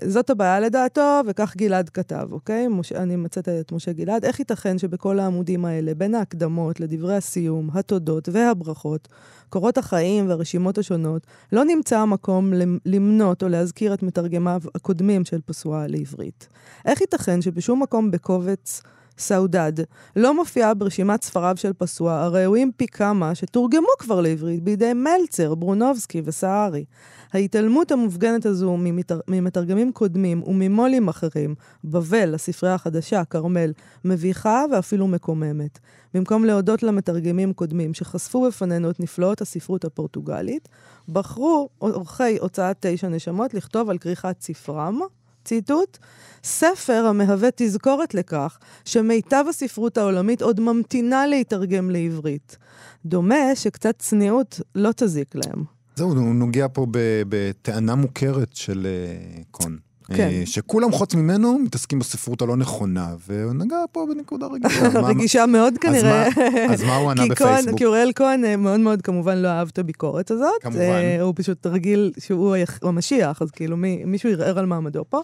[0.09, 2.69] זאת הבעיה לדעתו, וכך גלעד כתב, אוקיי?
[2.69, 2.93] מש...
[2.93, 4.25] אני מצאת את משה גלעד.
[4.25, 9.09] איך ייתכן שבכל העמודים האלה, בין ההקדמות לדברי הסיום, התודות והברכות,
[9.49, 15.41] קורות החיים והרשימות השונות, לא נמצא המקום למ- למנות או להזכיר את מתרגמיו הקודמים של
[15.47, 16.49] פסואה לעברית?
[16.85, 18.83] איך ייתכן שבשום מקום בקובץ
[19.19, 19.73] סעודד
[20.17, 26.23] לא מופיעה ברשימת ספריו של פסואה, הראויים פי כמה, שתורגמו כבר לעברית בידי מלצר, ברונובסקי
[26.25, 26.85] וסהרי?
[27.33, 29.21] ההתעלמות המופגנת הזו ממתר...
[29.29, 33.73] ממתרגמים קודמים וממו"לים אחרים, בבל, הספרייה החדשה, כרמל,
[34.05, 35.79] מביכה ואפילו מקוממת.
[36.15, 40.69] במקום להודות למתרגמים קודמים שחשפו בפנינו את נפלאות הספרות הפורטוגלית,
[41.09, 45.01] בחרו עורכי הוצאת תשע נשמות לכתוב על כריכת ספרם,
[45.47, 45.99] ציטוט,
[46.45, 52.57] ספר המהווה תזכורת לכך שמיטב הספרות העולמית עוד ממתינה להתרגם לעברית.
[53.05, 55.65] דומה שקצת צניעות לא תזיק להם.
[55.97, 56.87] זהו, הוא נוגע פה
[57.29, 59.79] בטענה מוכרת של אה, קון.
[60.15, 60.29] כן.
[60.33, 64.89] אה, שכולם חוץ ממנו מתעסקים בספרות הלא נכונה, והוא נגע פה בנקודה רגישה.
[65.11, 66.29] רגישה מאוד כנראה.
[66.71, 67.79] אז מה הוא ענה בפייסבוק?
[67.79, 70.49] כי אוראל כהן אה, מאוד מאוד כמובן לא אהב את הביקורת הזאת.
[70.63, 70.79] כמובן.
[70.81, 75.21] אה, הוא פשוט רגיל שהוא המשיח, אז כאילו מי- מישהו ערער על מעמדו פה.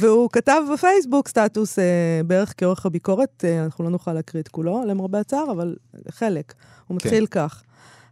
[0.00, 1.78] והוא כתב בפייסבוק סטטוס
[2.26, 5.76] בערך כאורך הביקורת, אנחנו לא נוכל להקריא את כולו, למרבה הצער, אבל
[6.10, 6.52] חלק.
[6.86, 7.06] הוא כן.
[7.08, 7.62] מתחיל כך.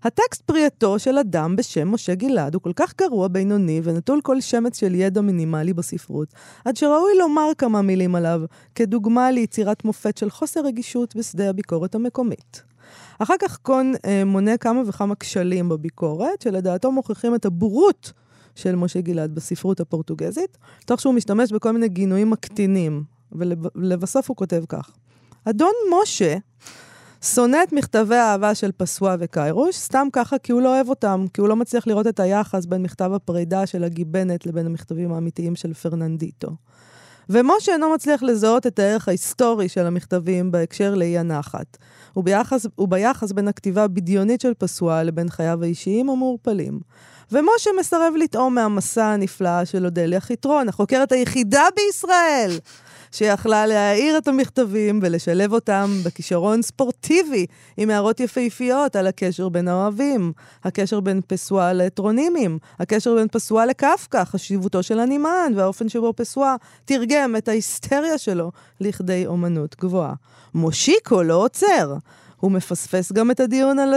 [0.04, 4.78] הטקסט פרייתו של אדם בשם משה גלעד הוא כל כך גרוע, בינוני ונטול כל שמץ
[4.80, 6.28] של ידע מינימלי בספרות,
[6.64, 8.40] עד שראוי לומר כמה מילים עליו,
[8.74, 12.62] כדוגמה ליצירת מופת של חוסר רגישות בשדה הביקורת המקומית.
[13.18, 18.12] אחר כך קון אה, מונה כמה וכמה כשלים בביקורת, שלדעתו מוכיחים את הבורות
[18.54, 24.64] של משה גלעד בספרות הפורטוגזית, תוך שהוא משתמש בכל מיני גינויים מקטינים, ולבסוף הוא כותב
[24.68, 24.90] כך:
[25.44, 26.36] אדון משה
[27.24, 31.40] שונא את מכתבי האהבה של פסואה וקיירוש, סתם ככה כי הוא לא אוהב אותם, כי
[31.40, 35.74] הוא לא מצליח לראות את היחס בין מכתב הפרידה של הגיבנת לבין המכתבים האמיתיים של
[35.74, 36.48] פרננדיטו.
[37.28, 41.76] ומשה אינו מצליח לזהות את הערך ההיסטורי של המכתבים בהקשר לאי הנחת,
[42.16, 46.80] וביחס, וביחס בין הכתיבה הבדיונית של פסואה לבין חייו האישיים המעורפלים.
[47.32, 52.50] ומשה מסרב לטעום מהמסע הנפלא של אודליה חיטרון, החוקרת היחידה בישראל
[53.14, 57.46] שיכלה להעיר את המכתבים ולשלב אותם בכישרון ספורטיבי,
[57.76, 60.32] עם הערות יפהפיות על הקשר בין האוהבים,
[60.64, 67.36] הקשר בין פסואה לטרונימים, הקשר בין פסואה לקפקא, חשיבותו של הנימן, והאופן שבו פסואה תרגם
[67.36, 68.50] את ההיסטריה שלו
[68.80, 70.14] לכדי אומנות גבוהה.
[70.54, 71.94] מושיקו לא עוצר.
[72.44, 73.94] הוא מפספס גם את הדיון על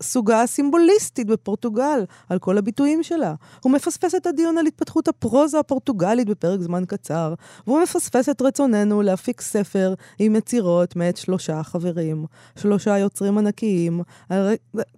[0.00, 3.34] הסוגה הסימבוליסטית בפורטוגל, על כל הביטויים שלה.
[3.62, 7.34] הוא מפספס את הדיון על התפתחות הפרוזה הפורטוגלית בפרק זמן קצר,
[7.66, 14.02] והוא מפספס את רצוננו להפיק ספר עם יצירות מאת שלושה חברים, שלושה יוצרים ענקיים.
[14.30, 14.48] הר...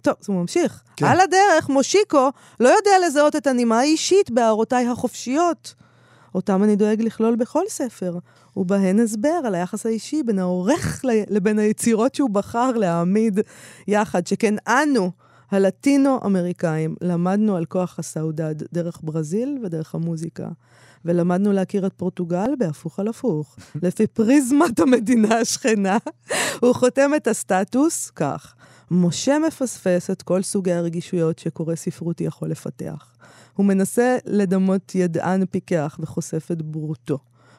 [0.01, 0.83] טוב, זה ממשיך.
[0.95, 1.05] כן.
[1.05, 5.82] על הדרך, מושיקו לא יודע לזהות את הנימה האישית בהערותיי החופשיות.
[6.35, 8.17] אותם אני דואג לכלול בכל ספר,
[8.57, 13.39] ובהן הסבר על היחס האישי בין העורך לבין היצירות שהוא בחר להעמיד
[13.87, 15.11] יחד, שכן אנו,
[15.51, 20.47] הלטינו-אמריקאים, למדנו על כוח הסעודד דרך ברזיל ודרך המוזיקה.
[21.05, 23.55] ולמדנו להכיר את פורטוגל בהפוך על הפוך.
[23.83, 25.97] לפי פריזמת המדינה השכנה,
[26.61, 28.55] הוא חותם את הסטטוס כך:
[28.91, 33.15] משה מפספס את כל סוגי הרגישויות שקורא ספרותי יכול לפתח.
[33.53, 37.17] הוא מנסה לדמות ידען פיקח וחושף את בורותו.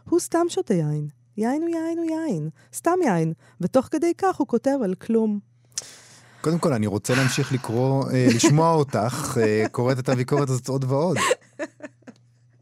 [0.08, 1.08] הוא סתם שותה יין.
[1.36, 2.48] יין הוא יין הוא יין.
[2.74, 3.32] סתם יין.
[3.60, 5.38] ותוך כדי כך הוא כותב על כלום.
[6.40, 10.84] קודם כל, אני רוצה להמשיך לקרוא, אה, לשמוע אותך, אה, קוראת את הביקורת הזאת עוד
[10.88, 11.16] ועוד.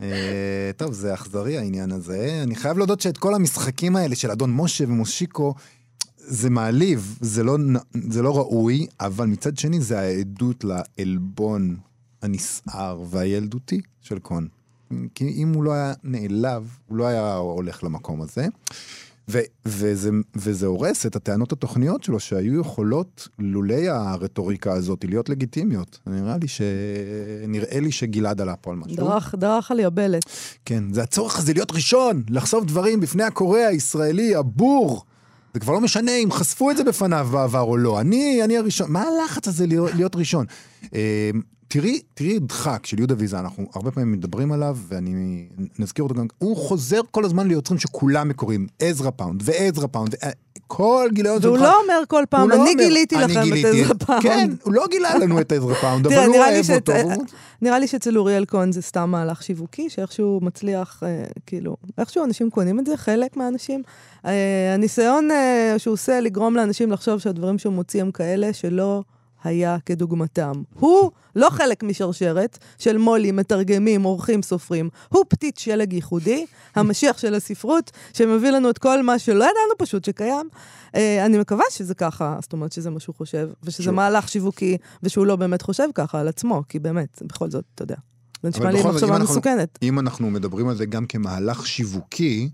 [0.00, 2.40] אה, טוב, זה אכזרי העניין הזה.
[2.42, 5.54] אני חייב להודות שאת כל המשחקים האלה של אדון משה ומושיקו,
[6.26, 7.56] זה מעליב, זה לא,
[8.10, 11.76] זה לא ראוי, אבל מצד שני זה העדות לעלבון
[12.22, 14.48] הנסער והילדותי של קון.
[15.14, 18.46] כי אם הוא לא היה נעלב, הוא לא היה הולך למקום הזה.
[19.28, 25.98] ו- וזה, וזה הורס את הטענות התוכניות שלו, שהיו יכולות, לולי הרטוריקה הזאת, להיות לגיטימיות.
[26.06, 26.60] נראה לי, ש...
[27.48, 28.96] נראה לי שגלעד עלה פה על משהו.
[28.96, 30.22] דרך, דרך על יבלת.
[30.64, 35.04] כן, זה הצורך הזה להיות ראשון, לחשוף דברים בפני הקורא הישראלי, הבור.
[35.54, 38.00] זה כבר לא משנה אם חשפו את זה בפניו בעבר או לא.
[38.00, 38.92] אני, אני הראשון.
[38.92, 40.46] מה הלחץ הזה להיות, להיות ראשון?
[40.94, 41.30] אה,
[41.68, 45.46] תראי, תראי דחק של יהודה ויזה, אנחנו הרבה פעמים מדברים עליו, ואני
[45.78, 50.14] נזכיר אותו גם, הוא חוזר כל הזמן ליוצרים שכולם מקוריים, עזרא פאונד ועזרא פאונד,
[50.66, 51.44] כל גיליון שלך.
[51.44, 54.22] והוא לא אומר כל פעם, לא אני גיליתי לכם את עזרא פאונד.
[54.22, 56.92] כן, הוא לא גילה לנו את עזרא פאונד, אבל הוא אוהב אותו.
[57.62, 62.50] נראה לי שאצל אוריאל כהן זה סתם מהלך שיווקי, שאיכשהו מצליח, אה, כאילו, איכשהו אנשים
[62.50, 63.82] קונים את זה, חלק מהאנשים.
[64.26, 69.02] אה, הניסיון אה, שהוא עושה לגרום לאנשים לחשוב שהדברים שהוא מוציא הם כאלה שלא...
[69.44, 70.52] היה כדוגמתם.
[70.78, 74.88] הוא לא חלק משרשרת של מו"לים, מתרגמים, עורכים, סופרים.
[75.08, 80.04] הוא פתית שלג ייחודי, המשיח של הספרות, שמביא לנו את כל מה שלא ידענו פשוט
[80.04, 80.48] שקיים.
[80.92, 83.94] Uh, אני מקווה שזה ככה, זאת אומרת שזה מה שהוא חושב, ושזה שוב.
[83.94, 87.96] מהלך שיווקי, ושהוא לא באמת חושב ככה על עצמו, כי באמת, בכל זאת, אתה יודע.
[88.42, 89.78] זה נשמע לי מחשבה מסוכנת.
[89.82, 92.50] אם אנחנו מדברים על זה גם כמהלך שיווקי,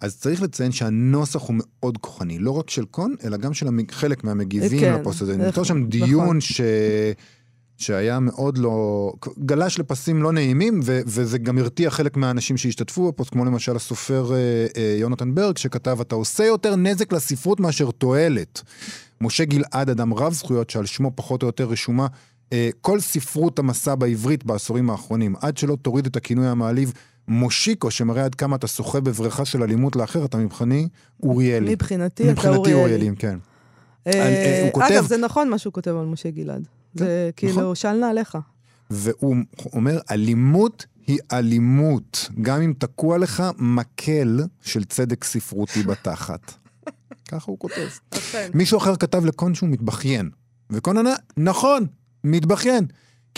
[0.00, 3.90] אז צריך לציין שהנוסח הוא מאוד כוחני, לא רק של קון, אלא גם של המג...
[3.90, 5.36] חלק מהמגיבים כן, לפוסט הזה.
[5.64, 5.88] שם נכון.
[5.88, 6.60] דיון ש...
[7.76, 9.12] שהיה מאוד לא...
[9.38, 11.00] גלש לפסים לא נעימים, ו...
[11.06, 15.98] וזה גם הרתיע חלק מהאנשים שהשתתפו בפוסט, כמו למשל הסופר אה, אה, יונתן ברג, שכתב,
[16.00, 18.62] אתה עושה יותר נזק לספרות מאשר תועלת.
[19.20, 22.06] משה גלעד, אדם רב זכויות, שעל שמו פחות או יותר רשומה
[22.52, 26.92] אה, כל ספרות המסע בעברית בעשורים האחרונים, עד שלא תוריד את הכינוי המעליב
[27.28, 30.88] מושיקו, שמראה עד כמה אתה שוחה בבריכה של אלימות לאחר, אתה מבחני
[31.22, 31.72] אוריאלי.
[31.72, 32.58] מבחינתי אתה אוריאלי.
[32.58, 33.38] מבחינתי אוריאלי, כן.
[34.06, 36.62] אה, אגב, זה נכון מה שהוא כותב על משה גלעד.
[36.96, 37.74] כן, זה כאילו, נכון.
[37.74, 38.38] של נעליך.
[38.90, 39.36] והוא
[39.72, 46.52] אומר, אלימות היא אלימות, גם אם תקוע לך מקל של צדק ספרותי בתחת.
[47.30, 47.88] ככה הוא כותב.
[48.54, 50.30] מישהו אחר כתב לקון שהוא מתבכיין.
[50.70, 51.86] וקון ענה, נכון,
[52.24, 52.86] מתבכיין.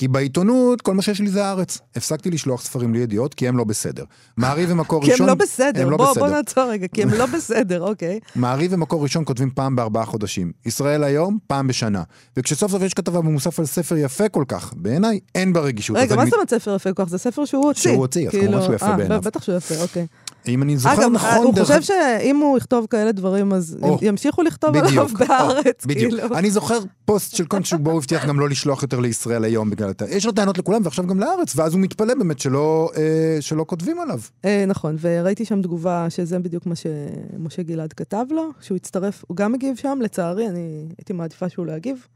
[0.00, 1.78] כי בעיתונות, כל מה שיש לי זה הארץ.
[1.96, 4.04] הפסקתי לשלוח ספרים לידיעות, כי הם לא בסדר.
[4.36, 5.16] מעריב ומקור ראשון...
[5.16, 6.26] כי הם לא בסדר, הם לא בוא, בסדר.
[6.26, 8.20] בוא נעצור רגע, כי הם לא בסדר, אוקיי.
[8.36, 10.52] מעריב ומקור ראשון כותבים פעם בארבעה חודשים.
[10.66, 12.02] ישראל היום, פעם בשנה.
[12.36, 15.96] וכשסוף סוף יש כתבה במוסף על ספר יפה כל כך, בעיניי אין בה רגישות.
[15.96, 17.10] רגע, מה זאת אומרת ספר יפה כל כך?
[17.10, 17.90] זה ספר שהוא הוציא.
[17.90, 19.20] שהוא הוציא, אז כמובן שהוא יפה אה, בעיניו.
[19.20, 20.06] בטח שהוא יפה, אוקיי.
[20.48, 21.31] אם אני זוכר אגב, נכון...
[21.31, 21.66] אגב, הוא דרך...
[21.66, 26.14] חושב שאם הוא יכתוב כאלה דברים, אז או, ימשיכו לכתוב בדיוק, עליו בארץ, או, בדיוק.
[26.14, 26.37] כאילו.
[26.37, 29.92] אני זוכר פוסט של קונצ'וק בו הוא הבטיח גם לא לשלוח יותר לישראל היום בגלל...
[30.09, 34.00] יש לו טענות לכולם, ועכשיו גם לארץ, ואז הוא מתפלא באמת שלא, אה, שלא כותבים
[34.00, 34.20] עליו.
[34.44, 39.37] אה, נכון, וראיתי שם תגובה שזה בדיוק מה שמשה גלעד כתב לו, שהוא הצטרף, הוא
[39.37, 42.07] גם מגיב שם, לצערי, אני הייתי מעדיפה שהוא לא יגיב.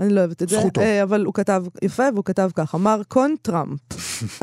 [0.00, 0.58] אני לא אוהבת את זה.
[0.58, 0.80] זכותו.
[0.80, 3.80] אה, אבל הוא כתב יפה, והוא כתב ככה, מר קון טראמפ.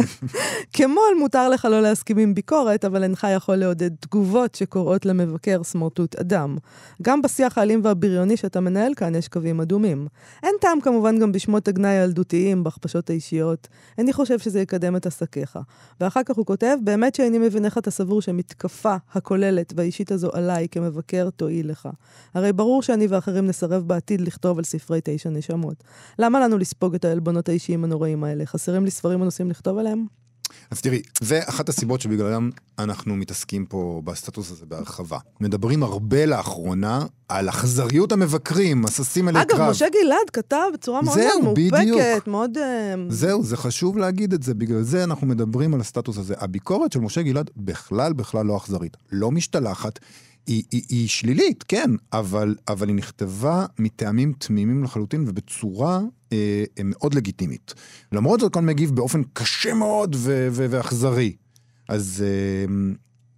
[0.73, 6.15] כמו"ל מותר לך לא להסכים עם ביקורת, אבל אינך יכול לעודד תגובות שקוראות למבקר סמרטוט
[6.15, 6.57] אדם.
[7.01, 10.07] גם בשיח האלים והבריוני שאתה מנהל כאן יש קווים אדומים.
[10.43, 13.67] אין טעם כמובן גם בשמות הגנאי הילדותיים, בהכפשות האישיות.
[13.97, 15.59] איני חושב שזה יקדם את עסקיך.
[16.01, 20.67] ואחר כך הוא כותב, באמת שאיני מבין איך אתה סבור שמתקפה הכוללת והאישית הזו עליי
[20.71, 21.89] כמבקר תועיל לך.
[22.33, 25.83] הרי ברור שאני ואחרים נסרב בעתיד לכתוב על ספרי תשע נשמות.
[26.19, 28.45] למה לנו לספוג את העלבונות האישיים הנוראים האלה?
[28.45, 30.05] חסרים לי ספרים הנושאים לכתוב עליהם?
[30.71, 35.17] אז תראי, זה אחת הסיבות שבגללם אנחנו מתעסקים פה בסטטוס הזה בהרחבה.
[35.41, 39.59] מדברים הרבה לאחרונה על אכזריות המבקרים, הססים אלי קרב.
[39.59, 42.27] אגב, משה גלעד כתב בצורה מאוד זהו, מאופקת, בדיוק.
[42.27, 42.57] מאוד...
[42.57, 46.33] אה, זהו, זה חשוב להגיד את זה, בגלל זה אנחנו מדברים על הסטטוס הזה.
[46.37, 49.99] הביקורת של משה גלעד בכלל בכלל לא אכזרית, לא משתלחת.
[50.47, 56.01] היא, היא, היא שלילית, כן, אבל, אבל היא נכתבה מטעמים תמימים לחלוטין ובצורה
[56.33, 57.73] אה, מאוד לגיטימית.
[58.11, 61.35] למרות זאת, כאן מגיב באופן קשה מאוד ו- ו- ואכזרי.
[61.89, 62.93] אז, אה,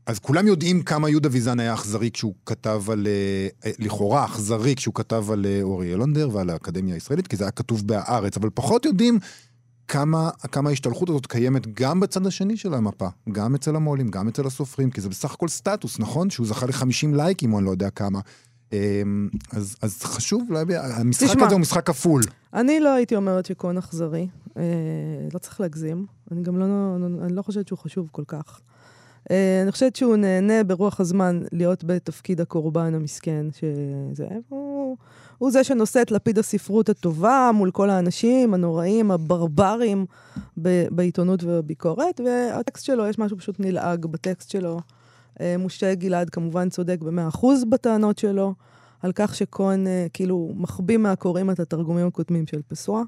[0.05, 4.75] אז כולם יודעים כמה יהודה ויזן היה אכזרי כשהוא כתב על, אה, אה, לכאורה אכזרי
[4.75, 8.49] כשהוא כתב על אה, אורי אלונדר ועל האקדמיה הישראלית, כי זה היה כתוב בהארץ, אבל
[8.53, 9.19] פחות יודעים
[9.88, 14.48] כמה, כמה ההשתלחות הזאת קיימת גם בצד השני של המפה, גם אצל המו"לים, גם אצל
[14.48, 16.30] הסופרים, כי זה בסך הכל סטטוס, נכון?
[16.30, 18.19] שהוא זכה ל-50 לייקים או אני לא יודע כמה.
[18.74, 21.45] אמ, אז, אז חשוב להביע, המשחק תשמע.
[21.45, 22.21] הזה הוא משחק כפול.
[22.54, 24.28] אני לא הייתי אומרת שקון אכזרי.
[24.58, 24.63] אה,
[25.34, 26.06] לא צריך להגזים.
[26.32, 26.65] אני גם לא,
[27.26, 28.62] אני לא חושבת שהוא חשוב כל כך.
[29.32, 34.28] אה, אני חושבת שהוא נהנה ברוח הזמן להיות בתפקיד הקורבן המסכן, שזה...
[34.50, 34.98] הוא,
[35.38, 40.06] הוא זה שנושא את לפיד הספרות הטובה מול כל האנשים הנוראים, הברברים
[40.62, 44.80] ב, בעיתונות ובביקורת, והטקסט שלו, יש משהו פשוט נלעג בטקסט שלו.
[45.41, 48.54] אה, משה גלעד כמובן צודק במאה אחוז בטענות שלו,
[49.02, 53.02] על כך שקון אה, כאילו מחביא מהקוראים את התרגומים הקודמים של פסואה.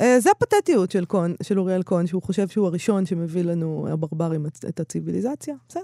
[0.00, 1.04] אה, זה הפתטיות של,
[1.42, 5.54] של אוריאל קון, שהוא חושב שהוא הראשון שמביא לנו, הברברים, את הציוויליזציה.
[5.68, 5.82] בסדר.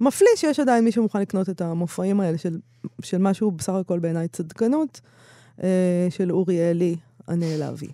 [0.00, 2.58] מפליא שיש עדיין מי שמוכן לקנות את המופעים האלה של,
[3.02, 5.00] של משהו בסך הכל בעיניי צדקנות,
[5.62, 6.96] אה, של אוריאלי
[7.28, 7.88] הנעלבי.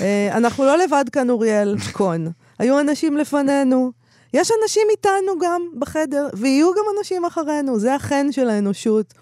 [0.00, 2.26] אה, אנחנו לא לבד כאן, אוריאל קון.
[2.58, 3.92] היו אנשים לפנינו.
[4.34, 7.78] יש אנשים איתנו גם בחדר, ויהיו גם אנשים אחרינו.
[7.78, 9.14] זה החן של האנושות.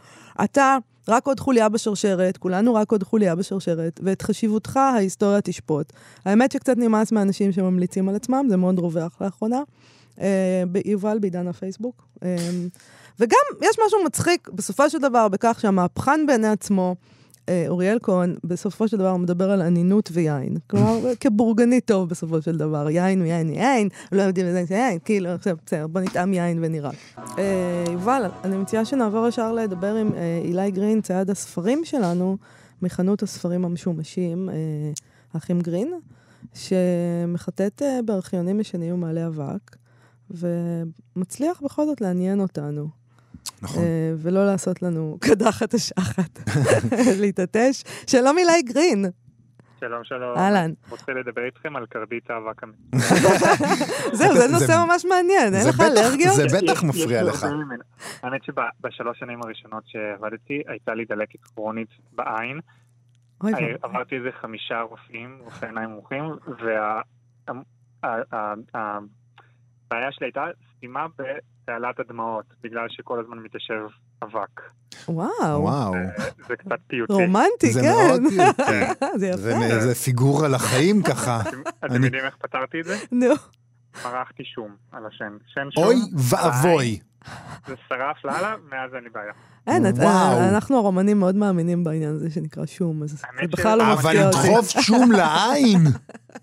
[0.44, 5.92] אתה רק עוד חוליה בשרשרת, כולנו רק עוד חוליה בשרשרת, ואת חשיבותך ההיסטוריה תשפוט.
[6.24, 9.62] האמת שקצת נמאס מאנשים שממליצים על עצמם, זה מאוד רווח לאחרונה.
[10.20, 12.08] אה, יובל בעידן הפייסבוק.
[12.22, 12.36] אה,
[13.20, 16.96] וגם יש משהו מצחיק בסופו של דבר בכך שהמהפכן בעיני עצמו,
[17.48, 20.56] אה, אוריאל כהן, בסופו של דבר מדבר על אנינות ויין.
[20.70, 22.90] כלומר, כבורגני טוב בסופו של דבר.
[22.90, 26.94] יין הוא יין יין, לא יודעים איזה יין, כאילו, עכשיו, בסדר, בוא נטעם יין ונירק.
[27.38, 30.10] אה, יובל, אני מציעה שנעבור ישר לדבר עם
[30.44, 32.36] אילי גרין, צייד הספרים שלנו,
[32.82, 34.48] מחנות הספרים המשומשים,
[35.34, 35.92] האחים גרין,
[36.54, 39.76] שמחטט בארכיונים ישנים ומעלה אבק,
[40.30, 42.88] ומצליח בכל זאת לעניין אותנו.
[43.62, 43.82] נכון.
[43.82, 46.38] אה, ולא לעשות לנו קדחת השחת,
[47.22, 47.82] להתעטש.
[48.06, 49.04] שלום אילי גרין.
[49.80, 50.38] שלום, שלום.
[50.38, 50.72] אהלן.
[50.90, 52.72] רוצה לדבר איתכם על קרבית האבק המ...
[54.12, 56.36] זהו, זה נושא ממש מעניין, אין זה לך אלרגיות?
[56.36, 57.46] זה בטח מפריע לך.
[58.22, 62.60] האמת שבשלוש שנים הראשונות שעבדתי, הייתה לי דלקת כרונית בעין.
[63.40, 63.74] ואבוי.
[63.82, 66.24] עברתי איזה חמישה רופאים, רופאי עיניים מומחים,
[69.90, 70.44] והבעיה שלי הייתה
[70.76, 73.82] סתימה בתעלת הדמעות, בגלל שכל הזמן מתיישב
[74.22, 74.60] אבק.
[75.08, 75.28] וואו,
[75.62, 75.92] וואו,
[76.48, 77.12] זה קצת פיוטי.
[77.12, 77.86] רומנטי, זה כן.
[77.92, 78.62] מאוד פיוטי.
[79.18, 79.80] זה זה יפה.
[79.80, 81.40] זה פיגורה לחיים ככה.
[81.84, 82.96] אתם- יודעים איך פתרתי את זה?
[83.12, 83.26] נו,
[84.04, 85.36] מרחתי שום על השן.
[85.46, 85.96] שן שום, אוי
[86.30, 86.98] ואבוי.
[87.66, 89.32] זה שרף לאללה, מאז אין לי בעיה.
[89.66, 90.48] אין, וואו.
[90.54, 94.38] אנחנו הרומנים מאוד מאמינים בעניין הזה שנקרא שום, אז זה בכלל לא אבל מפתיע אותי.
[94.38, 95.80] לדחוף שום לעין.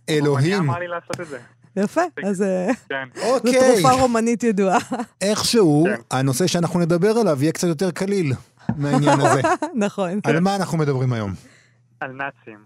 [0.10, 0.64] אלוהים.
[0.64, 1.40] אמר לי לעשות את זה?
[1.76, 3.10] יפה, אז אה, כן.
[3.16, 4.78] זו אוקיי, תרופה רומנית ידועה.
[5.22, 6.18] איכשהו כן.
[6.18, 8.34] הנושא שאנחנו נדבר עליו יהיה קצת יותר קליל
[8.78, 9.42] מהעניין הזה.
[9.86, 10.20] נכון.
[10.24, 11.32] על מה אנחנו מדברים היום?
[12.00, 12.60] על נאצים.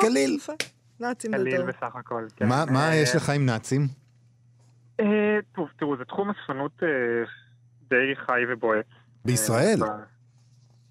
[0.00, 0.38] קליל.
[1.00, 1.66] נאצים קליל יותר.
[1.66, 2.26] בסך הכל.
[2.36, 2.48] כן.
[2.48, 3.86] מה אה, יש לך עם נאצים?
[5.00, 6.82] אה, טוב, תראו, זה תחום אספנות
[7.88, 8.86] די חי ובועט.
[9.24, 9.78] בישראל?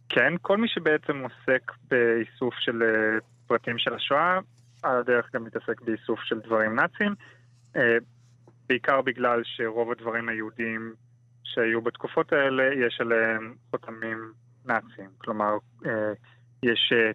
[0.09, 2.81] כן, כל מי שבעצם עוסק באיסוף של
[3.47, 4.39] פרטים של השואה,
[4.83, 7.15] על הדרך גם מתעסק באיסוף של דברים נאצים.
[7.75, 7.97] אה,
[8.69, 10.93] בעיקר בגלל שרוב הדברים היהודיים
[11.43, 14.31] שהיו בתקופות האלה, יש עליהם חותמים
[14.65, 15.09] נאצים.
[15.17, 16.13] כלומר, אה,
[16.63, 16.93] יש...
[16.95, 17.11] אה,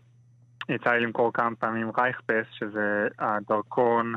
[0.68, 4.14] יצא לי למכור כמה פעמים רייכפס, שזה הדרכון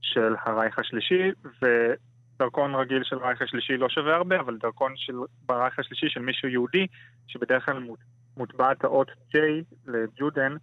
[0.00, 1.30] של הרייך השלישי,
[1.62, 5.14] ודרכון רגיל של הרייך השלישי לא שווה הרבה, אבל דרכון של
[5.46, 6.86] ברייך השלישי של מישהו יהודי,
[7.26, 8.04] שבדרך כלל מוט-
[8.36, 9.38] מוטבעת האות J
[9.86, 10.56] לג'ודן.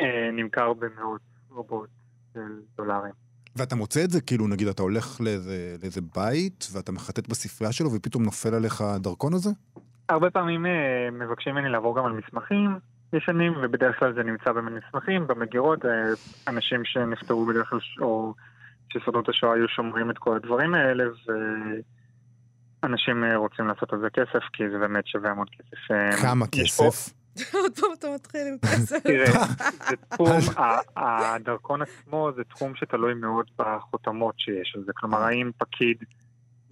[0.00, 1.88] אה, נמכר במאות רבות
[2.34, 2.40] של
[2.76, 3.12] דולרים.
[3.56, 7.92] ואתה מוצא את זה, כאילו, נגיד, אתה הולך לאיזה, לאיזה בית, ואתה מחטט בספרייה שלו,
[7.92, 9.50] ופתאום נופל עליך הדרכון הזה?
[10.08, 10.70] הרבה פעמים אה,
[11.12, 12.78] מבקשים ממני לעבור גם על מסמכים
[13.12, 15.90] ישנים, ובדרך כלל זה נמצא במסמכים, במגירות, אה,
[16.48, 18.34] אנשים שנפטרו בדרך כלל, או
[18.92, 21.04] ששרדות השואה היו שומרים את כל הדברים האלה,
[22.82, 25.76] ואנשים אה, רוצים לעשות על זה כסף, כי זה באמת שווה המון כסף.
[26.22, 27.12] כמה יש פה- כסף?
[27.52, 29.02] עוד פעם אתה מתחיל עם כסף.
[29.02, 29.46] תראה,
[29.88, 30.38] זה תחום,
[30.96, 34.92] הדרכון עצמו זה תחום שתלוי מאוד בחותמות שיש על זה.
[34.94, 35.96] כלומר, האם פקיד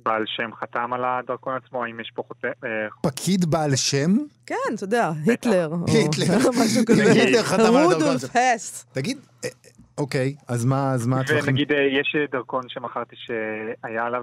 [0.04, 2.48] בעל שם חתם על הדרכון עצמו, האם יש פה חותם...
[2.64, 4.16] אה, פקיד בעל שם?
[4.46, 5.70] כן, אתה יודע, היטלר.
[5.94, 6.38] היטלר.
[6.64, 7.12] משהו כזה.
[7.12, 8.16] היטלר חתם על הדרכון.
[8.54, 8.94] הסט.
[8.94, 11.20] תגיד, אה, אה, אוקיי, אז מה, אז מה?
[11.42, 14.22] ונגיד, יש דרכון שמכרתי שהיה עליו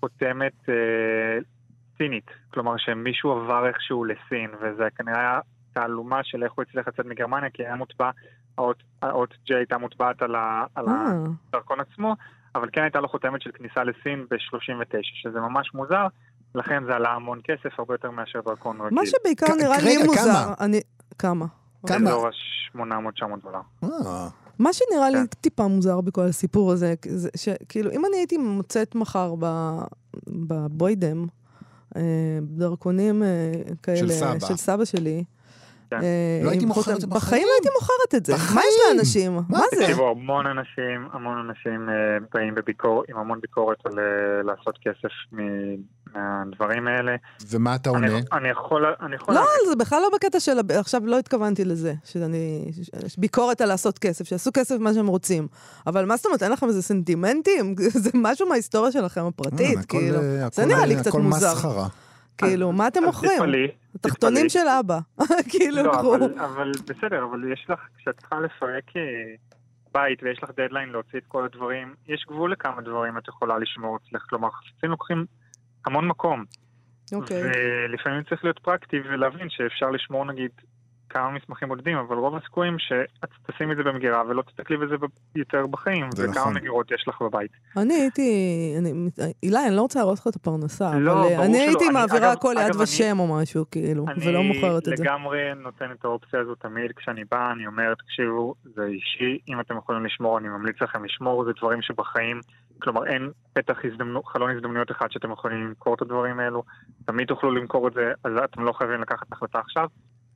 [0.00, 0.68] חותמת
[1.98, 2.24] סינית.
[2.54, 5.38] כלומר, שמישהו עבר איכשהו לסין, וזה כנראה היה
[5.72, 8.10] תעלומה של איך הוא הצליח לצאת מגרמניה, כי היה מוטבע,
[8.58, 11.12] האות- האות J הייתה מוטבעת על ה- על אה,
[11.48, 12.14] הדרכון עצמו,
[12.54, 14.86] אבל כן הייתה לו חותמת של כניסה לסין ב-39,
[15.22, 16.06] שזה ממש מוזר,
[16.54, 18.94] לכן זה עלה המון כסף, הרבה יותר מאשר דרכון רגיל.
[18.98, 20.54] מה שבעיקר נראה לי מוזר, כמה?
[20.60, 20.80] אני...
[21.18, 21.46] כמה?
[21.86, 21.98] כמה?
[21.98, 22.82] באזור ה-800-900
[23.42, 23.60] דולר.
[23.84, 24.28] אה,
[24.58, 25.26] מה שנראה לי כן.
[25.40, 29.84] טיפה מוזר בכל הסיפור הזה, זה שכאילו, אם אני הייתי מוצאת מחר ב-
[30.28, 31.28] בבוידם, אה,
[32.42, 34.38] דרכונים אה, כאלה, של סבא.
[34.38, 35.24] של סבא שלי,
[35.90, 35.96] כן.
[35.96, 37.42] אה, לא הייתי מוכרת את זה בחיים בחיים.
[37.42, 38.32] לא הייתי מוכרת את זה.
[38.54, 38.60] מה.
[38.60, 39.32] יש לאנשים?
[39.48, 39.80] מה זה?
[39.80, 45.12] תקשיבו, המון אנשים, המון אנשים אה, באים בביקור, עם המון ביקורת על אה, לעשות כסף
[46.16, 47.16] מהדברים האלה.
[47.50, 48.06] ומה אתה עונה?
[48.06, 49.68] אני, אני יכול, אני יכול לא, להבין.
[49.68, 50.52] זה בכלל לא בקטע של...
[50.78, 52.64] עכשיו, לא התכוונתי לזה, שאני...
[53.06, 55.48] יש ביקורת על לעשות כסף, שיעשו כסף מה שהם רוצים.
[55.86, 57.74] אבל מה זאת אומרת, אין לכם איזה סנטימנטים?
[58.04, 60.16] זה משהו מההיסטוריה שלכם הפרטית, אה, הכל, כאילו.
[60.16, 61.52] אה, זה הכל, נראה לי אה, קצת הכל מוזר.
[61.52, 61.88] מסחרה.
[62.38, 63.38] כאילו, מה אתם מוכרים?
[64.00, 64.50] תתפלאי.
[64.50, 64.98] של אבא.
[65.50, 66.00] כאילו, לא.
[66.00, 69.02] אבל, אבל בסדר, אבל יש לך, כשאת צריכה לפרק אה,
[69.92, 73.96] בית ויש לך דדליין להוציא את כל הדברים, יש גבול לכמה דברים את יכולה לשמור
[73.96, 74.22] אצלך.
[74.28, 75.24] כלומר, חפצים לוקחים
[75.86, 76.44] המון מקום.
[77.14, 77.42] אוקיי.
[77.44, 80.50] ולפעמים צריך להיות פרקטי ולהבין שאפשר לשמור נגיד
[81.08, 83.08] כמה מסמכים בודדים, אבל רוב הסיכויים שאת
[83.50, 84.94] תשימי את זה במגירה ולא תסתכלי בזה
[85.36, 86.54] יותר בחיים, זה וכמה נכון.
[86.56, 87.50] מגירות יש לך בבית.
[87.76, 88.30] אני הייתי...
[88.78, 88.92] אני-
[89.42, 91.62] אילי, אני לא רוצה להרוס לך את הפרנסה, לא, אבל אה, אני שלא.
[91.62, 95.02] הייתי אני- מעבירה אגב- הכל אני- ושם או משהו, כאילו, ולא מוכרת את זה.
[95.02, 99.60] אני לגמרי נותן את האופציה הזו תמיד כשאני בא, אני אומר, תקשיבו, זה אישי, אם
[99.60, 102.40] אתם יכולים לשמור, אני ממליץ לכם לשמור, זה דברים שבחיים,
[102.82, 106.62] כלומר אין פתח הזדמנות, חלון הזדמנויות אחד שאתם יכולים למכור את הדברים האלו,
[107.04, 109.88] תמיד תוכלו למכור את זה, אז אתם לא חייבים לקחת החלטה עכשיו.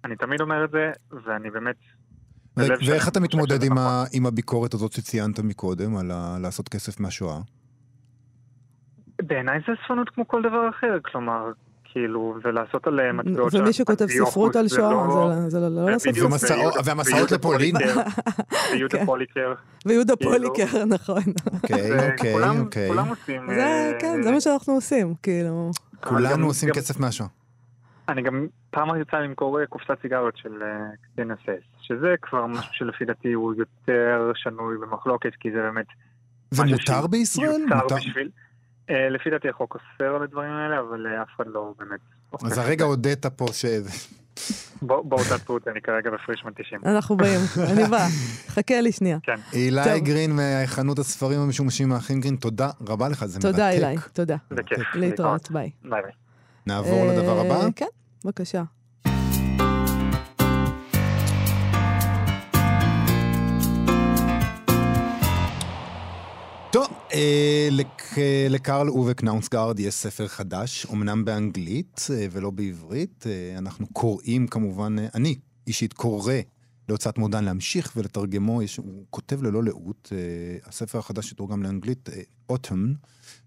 [0.04, 0.92] אני תמיד אומר את זה,
[1.26, 1.76] ואני באמת...
[2.58, 3.86] ו- ואיך אתה מתמודד עם, נכון.
[3.86, 7.38] ה- עם הביקורת הזאת שציינת מקודם, על ה- לעשות כסף מהשואה?
[9.22, 11.52] בעיניי זה אספנות כמו כל דבר אחר, כלומר,
[11.92, 16.26] כאילו, ולעשות על אה, מטבעות ומי שכותב ספרות על שואה, לא- זה- לא לעשות בדיוק,
[16.30, 17.74] ומסעות- ויהודה- והמסעות לפולין.
[18.72, 19.06] ויהודה כן.
[19.06, 19.54] פוליקר.
[19.86, 21.22] ויהודה כאילו- פוליקר, נכון.
[21.54, 22.88] אוקיי, אוקיי, אוקיי.
[22.88, 23.42] כולם עושים...
[23.48, 25.70] זה, אה, כן, זה מה שאנחנו עושים, כאילו.
[26.00, 27.28] כולנו עושים כסף מהשואה.
[28.08, 30.68] אני גם פעם יצא למכור אה, קופסת סיגריות של אה,
[31.12, 31.38] קצין אס
[31.80, 35.86] שזה כבר משהו שלפי דעתי הוא יותר שנוי במחלוקת, כי זה באמת...
[36.50, 37.62] זה מותר בישראל?
[37.68, 38.28] מותר- בשביל...
[39.10, 42.00] לפי דעתי החוק אוסר על הדברים האלה, אבל אה, אף אחד לא באמת...
[42.44, 42.58] אז.
[42.58, 43.64] הרגע הודית פה ש...
[44.82, 46.80] בוא- בואו תעצרו אותי, אני כרגע בפרישמן 90.
[46.86, 47.40] אנחנו באים,
[47.72, 48.06] אני באה.
[48.48, 49.18] חכה לי שנייה.
[49.22, 49.34] כן.
[49.52, 50.00] אילי.
[50.00, 53.50] גרין מחנות הספרים המשומשים מהאחים גרין, תודה רבה לך, זה מרתק.
[53.50, 54.36] תודה, אילי, תודה.
[54.50, 54.78] זה כיף.
[54.94, 55.70] להתראות, ביי.
[55.82, 56.12] ביי ביי.
[56.66, 57.68] נעבור לדבר אה, הבא.
[57.76, 57.86] כן,
[58.24, 58.62] בבקשה.
[68.50, 73.24] לקרל אובה קנאונסגרד יש ספר חדש, אמנם באנגלית אה, ולא בעברית.
[73.26, 75.34] אה, אנחנו קוראים כמובן, אה, אני
[75.66, 76.34] אישית קורא
[76.88, 80.12] להוצאת מודן להמשיך ולתרגמו, יש, הוא כותב ללא לאות.
[80.12, 80.18] אה,
[80.68, 82.08] הספר החדש שתורגם לאנגלית,
[82.48, 82.94] אוטום,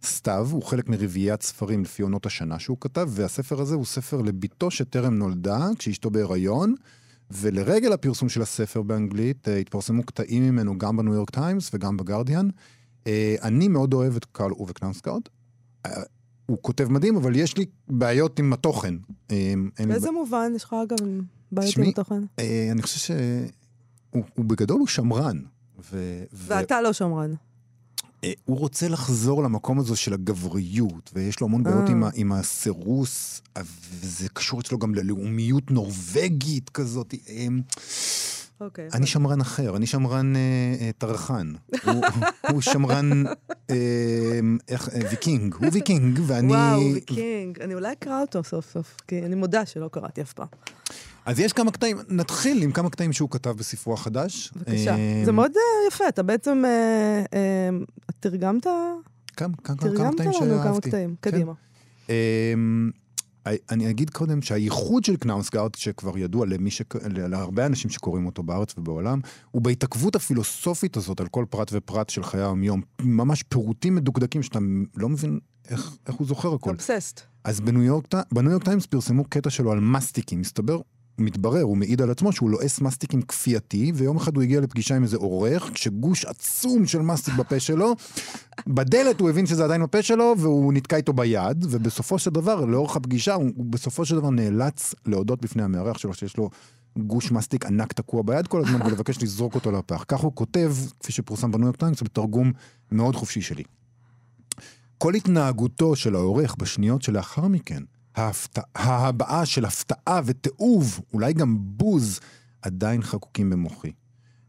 [0.04, 4.72] סתיו, הוא חלק מרביעיית ספרים לפי עונות השנה שהוא כתב, והספר הזה הוא ספר לביתו
[4.72, 6.76] שטרם נולדה, כשאשתו בהיריון.
[7.32, 12.48] ולרגל הפרסום של הספר באנגלית, אה, התפרסמו קטעים ממנו גם בניו יורק טיימס וגם בגרדיאן.
[12.48, 12.52] אה,
[13.42, 15.22] אני מאוד אוהב את קרל אובה קנאונסגרד.
[15.86, 15.92] אה,
[16.46, 18.96] הוא כותב מדהים, אבל יש לי בעיות עם התוכן.
[19.32, 19.54] אה,
[19.88, 20.52] באיזה מובן?
[20.56, 20.98] יש לך אגב
[21.52, 22.22] בעיות עם התוכן?
[22.40, 25.40] אה, אני חושב שהוא הוא בגדול הוא שמרן.
[26.34, 27.34] ואתה לא שמרן.
[28.24, 31.92] אה, הוא רוצה לחזור למקום הזה של הגבריות, ויש לו המון בעיות אה.
[31.92, 33.62] עם, ה- עם הסירוס, אה,
[34.02, 37.14] וזה קשור אצלו גם ללאומיות נורבגית כזאת.
[38.64, 38.88] אוקיי.
[38.94, 40.42] אני שמרן אחר, אני שמרן אה,
[40.82, 41.54] אה, טרחן.
[42.50, 43.24] הוא- שמרן
[43.70, 43.76] אה,
[44.68, 46.48] איך, ויקינג, הוא ויקינג, ואני...
[46.54, 47.60] וואו, ויקינג.
[47.62, 50.48] אני אולי אקרא אותו סוף סוף, כי אני מודה שלא קראתי אף פעם.
[51.26, 54.52] אז יש כמה קטעים, נתחיל עם כמה קטעים שהוא כתב בספרו החדש.
[54.56, 54.96] בבקשה.
[55.26, 55.52] זה מאוד
[55.88, 56.64] יפה, אתה בעצם
[58.20, 58.78] תרגמת כמה,
[59.38, 60.90] כמה, כמה תרגמת קטעים לנו כמה שאהבתי.
[60.90, 61.16] קטעים.
[61.22, 61.32] כן.
[61.32, 61.54] קדימה.
[63.72, 66.82] אני אגיד קודם שהייחוד של קנאוסגארד, שכבר ידוע למי ש...
[67.06, 69.20] להרבה אנשים שקוראים אותו בארץ ובעולם,
[69.52, 72.82] הוא בהתעכבות הפילוסופית הזאת על כל פרט ופרט של חיי היום-יום.
[73.02, 74.60] ממש פירוטים מדוקדקים שאתה
[74.98, 75.40] לא מבין
[75.70, 76.70] איך, איך הוא זוכר הכל.
[76.70, 77.22] obsessed.
[77.44, 80.42] אז בניו יורק, טי- בניו יורק טיימס פרסמו קטע שלו על מסטיקים.
[80.42, 80.80] מסתבר,
[81.18, 85.04] מתברר, הוא מעיד על עצמו שהוא לועס מסטיקים כפייתי, ויום אחד הוא הגיע לפגישה עם
[85.04, 87.96] איזה עורך, כשגוש עצום של מסטיק בפה שלו,
[88.68, 92.96] בדלת הוא הבין שזה עדיין בפה שלו, והוא נתקע איתו ביד, ובסופו של דבר, לאורך
[92.96, 96.50] הפגישה, הוא, הוא בסופו של דבר נאלץ להודות בפני המארח שלו שיש לו
[96.98, 100.06] גוש מסטיק ענק תקוע ביד כל הזמן, ולבקש לזרוק אותו לפח.
[100.08, 102.52] כך הוא כותב, כפי שפורסם בניו יורק טיימס, בתרגום
[102.92, 103.64] מאוד חופשי שלי.
[104.98, 107.84] כל התנהגותו של העורך בשניות שלאחר מכן,
[108.16, 112.20] ההפתע, ההבעה של הפתעה ותיעוב, אולי גם בוז,
[112.62, 113.92] עדיין חקוקים במוחי.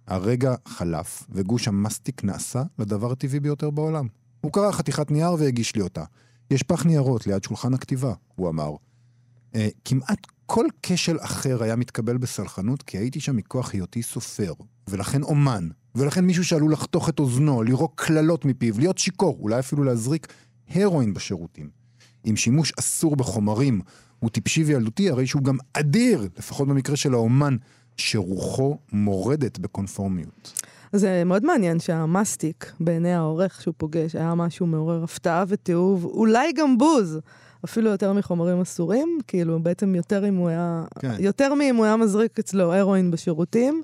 [0.06, 4.06] הרגע חלף, וגוש המסטיק נעשה לדבר הטבעי ביותר בעולם.
[4.40, 6.04] הוא קרע חתיכת נייר והגיש לי אותה.
[6.50, 8.70] יש פח ניירות ליד שולחן הכתיבה, הוא אמר.
[9.54, 14.52] אה, כמעט כל כשל אחר היה מתקבל בסלחנות, כי הייתי שם מכוח היותי סופר,
[14.88, 19.84] ולכן אומן, ולכן מישהו שעלול לחתוך את אוזנו, לירוק קללות מפיו, להיות שיכור, אולי אפילו
[19.84, 20.32] להזריק
[20.68, 21.83] הרואין בשירותים.
[22.26, 23.80] אם שימוש אסור בחומרים
[24.20, 27.56] הוא טיפשי וילדותי, הרי שהוא גם אדיר, לפחות במקרה של האומן,
[27.96, 30.52] שרוחו מורדת בקונפורמיות.
[30.92, 36.78] זה מאוד מעניין שהמסטיק בעיני העורך שהוא פוגש היה משהו מעורר הפתעה ותיעוב, אולי גם
[36.78, 37.18] בוז,
[37.64, 41.14] אפילו יותר מחומרים אסורים, כאילו בעצם יותר אם הוא היה, כן.
[41.18, 43.82] יותר מאם הוא היה מזריק אצלו הרואין בשירותים.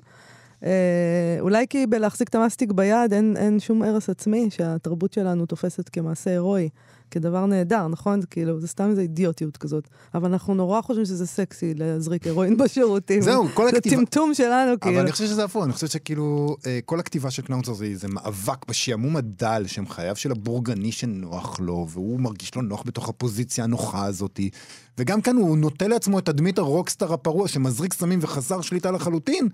[0.63, 5.89] אה, אולי כי בלהחזיק את המסטיק ביד אין, אין שום הרס עצמי שהתרבות שלנו תופסת
[5.89, 6.69] כמעשה הירואי,
[7.11, 8.21] כדבר נהדר, נכון?
[8.21, 9.87] זה כאילו, זה סתם איזו אידיוטיות כזאת.
[10.13, 13.21] אבל אנחנו נורא חושבים שזה סקסי להזריק הרואין בשירותים.
[13.21, 13.95] זהו, כל זה הכתיבה...
[13.95, 14.95] טמטום שלנו, כאילו.
[14.95, 18.07] אבל אני חושב שזה הפוך, אני חושב שכאילו, אה, כל הכתיבה של קנאוצר זה, זה
[18.07, 23.63] מאבק בשעמום הדל שהם חייו של הבורגני שנוח לו, והוא מרגיש לא נוח בתוך הפוזיציה
[23.63, 24.49] הנוחה הזאתי.
[24.97, 29.47] וגם כאן הוא נוטה לעצמו את תדמית הרוקסטאר הפרוע שמזריק סמים וחסר שליטה לחלוטין,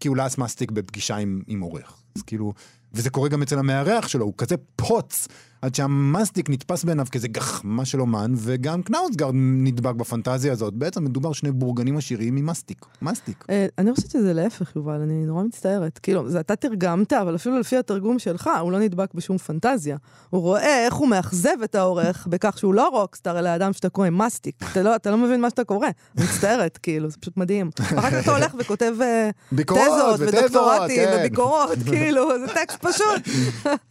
[0.00, 1.96] כי הוא לעס מסטיק בפגישה עם, עם עורך.
[2.16, 2.52] אז כאילו,
[2.94, 5.28] וזה קורה גם אצל המארח שלו, הוא כזה פוץ,
[5.66, 10.74] עד שהמסטיק נתפס בעיניו כאיזה גחמה של אומן, וגם קנאוצגרד נדבק בפנטזיה הזאת.
[10.74, 12.86] בעצם מדובר שני בורגנים עשירים ממסטיק.
[13.02, 13.44] מסטיק.
[13.50, 15.98] אה, אני חושבת שזה להפך, יובל, אני נורא מצטערת.
[15.98, 19.96] כאילו, זה אתה תרגמת, אבל אפילו לפי התרגום שלך, הוא לא נדבק בשום פנטזיה.
[20.30, 24.10] הוא רואה איך הוא מאכזב את העורך בכך שהוא לא רוקסטאר, אלא אדם שאתה קורא
[24.10, 24.56] מסטיק.
[24.72, 25.88] אתה לא, אתה לא מבין מה שאתה קורא.
[26.14, 27.70] מצטערת, כאילו, זה פשוט מדהים.
[27.80, 31.16] אחר כך אתה הולך וכותב אה, תזות ודוקטורטים כן.
[31.18, 33.36] וביקורות, כאילו, זה טקסט פשוט.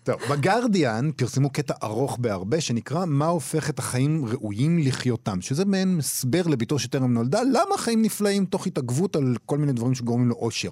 [0.03, 5.99] טוב, בגרדיאן פרסמו קטע ארוך בהרבה שנקרא מה הופך את החיים ראויים לחיותם, שזה מעין
[5.99, 10.36] הסבר לביתו שטרם נולדה, למה חיים נפלאים תוך התעכבות על כל מיני דברים שגורמים לו
[10.36, 10.70] אושר.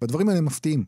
[0.00, 0.84] והדברים האלה מפתיעים.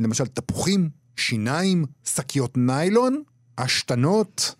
[0.00, 3.22] למשל, תפוחים, שיניים, שקיות ניילון,
[3.56, 4.54] עשתנות.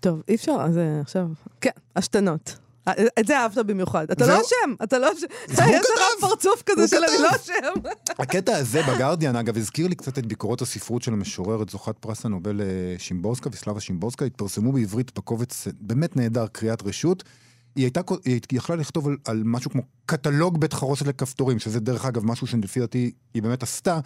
[0.00, 1.28] טוב, אי אפשר, אז אה, עכשיו...
[1.60, 2.56] כן, עשתנות.
[2.88, 4.10] אה, את זה אהבת במיוחד.
[4.10, 4.26] אתה.
[4.26, 5.26] לא אשם, אתה לא אשם.
[5.48, 6.02] יש לך.
[6.20, 7.22] פרצוף כזה של אני.
[7.22, 7.80] לא אשם.
[8.18, 12.60] הקטע הזה בגרדיאן, אגב, הזכיר לי קצת את ביקורות הספרות של המשוררת זוכת פרס הנובל
[12.60, 12.66] אה,
[12.98, 17.24] שימבורסקה וסלאבה שימבורסקה, התפרסמו בעברית בקובץ אה, באמת נהדר, קריאת רשות.
[17.76, 22.04] היא הייתה, היא יכלה לכתוב על, על משהו כמו קטלוג בית חרושת לכפתורים, שזה דרך
[22.04, 24.00] אגב משהו שלפי דעתי היא באמת עשתה,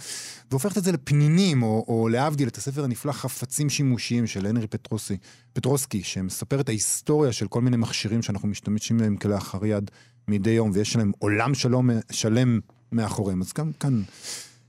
[0.50, 5.16] והופכת את זה לפנינים, או, או להבדיל, את הספר הנפלא חפצים שימושיים של הנרי פטרוסי,
[5.52, 9.90] פטרוסקי, שמספר את ההיסטוריה של כל מיני מכשירים שאנחנו משתמשים בהם כלאחר יד
[10.28, 12.60] מדי יום, ויש להם עולם שלום, שלם
[12.92, 13.40] מאחוריהם.
[13.40, 14.02] אז גם כאן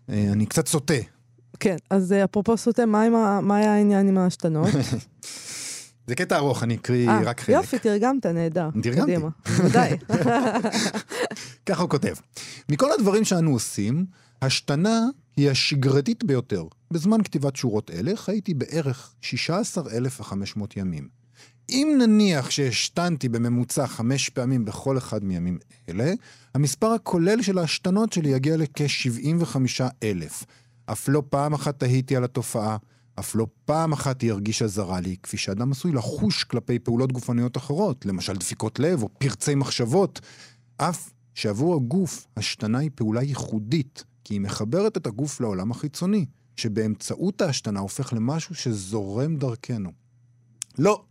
[0.10, 0.94] אה, אני קצת סוטה.
[1.60, 4.70] כן, אז אה, אפרופו סוטה, מה מה היה העניין עם העשתנות?
[6.08, 7.56] זה קטע ארוך, אני אקריא אה, רק חלק.
[7.56, 8.70] יופי, תרגמת, נהדר.
[8.82, 9.02] תרגמתי.
[9.02, 9.30] קדימה,
[9.66, 9.98] ודאי.
[11.66, 12.14] ככה הוא כותב.
[12.70, 14.06] מכל הדברים שאנו עושים,
[14.42, 15.02] השתנה
[15.38, 16.64] היא השגרתית ביותר.
[16.92, 21.26] בזמן כתיבת שורות אלה חייתי בערך 16,500 ימים.
[21.70, 25.58] אם נניח שהשתנתי בממוצע חמש פעמים בכל אחד מימים
[25.90, 26.14] אלה,
[26.54, 30.46] המספר הכולל של ההשתנות שלי יגיע לכ-75,000.
[30.86, 32.78] אף לא פעם אחת תהיתי על התופעה,
[33.20, 37.58] אף לא פעם אחת היא הרגישה זרה לי, כפי שאדם עשוי לחוש כלפי פעולות גופניות
[37.58, 40.22] אחרות, למשל דפיקות לב או פרצי מחשבות.
[40.78, 47.42] אף שעבור הגוף השתנה היא פעולה ייחודית, כי היא מחברת את הגוף לעולם החיצוני, שבאמצעות
[47.42, 49.92] ההשתנה הופך למשהו שזורם דרכנו.
[50.78, 51.04] לא,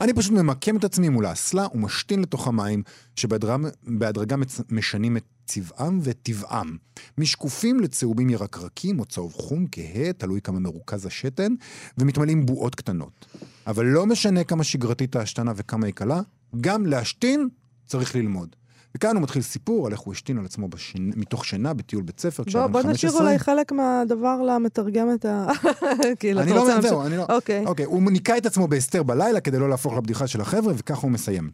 [0.00, 2.82] אני פשוט ממקם את עצמי מול האסלה ומשתין לתוך המים,
[3.16, 6.76] שבהדרגה מצ- משנים את צבעם וטבעם.
[7.18, 11.54] משקופים לצהובים ירקרקים או צהוב חום, כהה, תלוי כמה מרוכז השתן,
[11.98, 13.26] ומתמלאים בועות קטנות.
[13.66, 16.20] אבל לא משנה כמה שגרתית ההשתנה וכמה היא קלה,
[16.60, 17.48] גם להשתין
[17.86, 18.56] צריך ללמוד.
[18.94, 21.10] וכאן הוא מתחיל סיפור על איך הוא השתין על עצמו בשנ...
[21.16, 23.10] מתוך שינה בטיול בית ספר כשהיה בוא, בן בוא 15.
[23.10, 25.46] נשאיר אולי חלק מהדבר למתרגם את ה...
[26.20, 26.90] כאילו, אני לא אומר, להמשיך?
[26.90, 27.26] זהו, אני לא...
[27.28, 27.66] אוקיי.
[27.66, 31.10] אוקיי, הוא ניקה את עצמו בהסתר בלילה כדי לא להפוך לבדיחה של החבר'ה, וככה הוא
[31.10, 31.50] מסיים.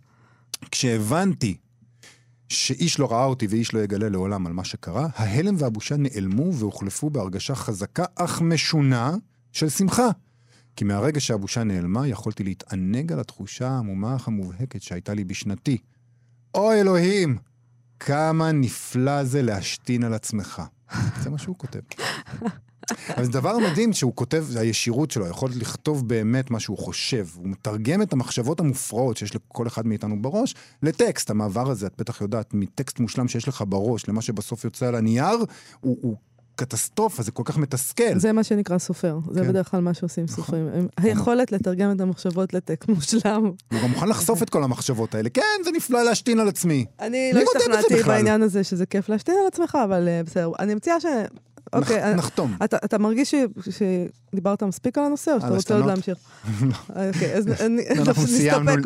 [0.70, 1.56] כשהבנתי
[2.48, 7.10] שאיש לא ראה אותי ואיש לא יגלה לעולם על מה שקרה, ההלם והבושה נעלמו והוחלפו
[7.10, 9.14] בהרגשה חזקה אך משונה
[9.52, 10.08] של שמחה.
[10.76, 15.78] כי מהרגע שהבושה נעלמה, יכולתי להתענג על התחושה העמומה המובהקת שהייתה לי בשנתי.
[16.54, 17.38] או אלוהים,
[18.00, 20.62] כמה נפלא זה להשתין על עצמך.
[21.22, 21.80] זה מה שהוא כותב.
[23.16, 27.26] אבל זה דבר מדהים שהוא כותב, זה הישירות שלו, היכולת לכתוב באמת מה שהוא חושב.
[27.34, 31.30] הוא מתרגם את המחשבות המופרעות שיש לכל אחד מאיתנו בראש לטקסט.
[31.30, 35.38] המעבר הזה, את בטח יודעת, מטקסט מושלם שיש לך בראש למה שבסוף יוצא על הנייר,
[35.80, 36.16] הוא, הוא
[36.56, 38.18] קטסטרופה, זה כל כך מתסכל.
[38.18, 39.48] זה מה שנקרא סופר, זה כן.
[39.48, 40.36] בדרך כלל מה שעושים נכון.
[40.36, 40.68] סופרים.
[40.74, 43.44] הם- היכולת לתרגם את המחשבות לטקסט מושלם.
[43.72, 45.28] הוא גם מוכן לחשוף את כל המחשבות האלה.
[45.28, 46.84] כן, זה נפלא להשתין על עצמי.
[47.00, 48.02] אני לא השתכנעתי?
[48.02, 50.50] בעניין הזה שזה כיף להשתין על עצמך, אבל אה, בסדר.
[50.58, 51.06] אני מציעה ש...
[51.72, 52.56] אוקיי, אה, נחתום.
[52.64, 53.68] אתה, אתה מרגיש ש-
[54.32, 55.86] שדיברת מספיק על הנושא, או שאתה רוצה עוד?
[55.86, 56.18] להמשיך?
[56.88, 58.16] אוקיי, אז נסתפק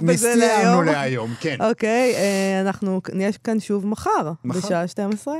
[0.02, 0.84] בזה סיימנו להיום.
[0.84, 1.56] להיום, כן.
[1.60, 4.32] אוקיי, אה, אנחנו נהיה כאן שוב מחר.
[4.44, 5.34] בשעה 12.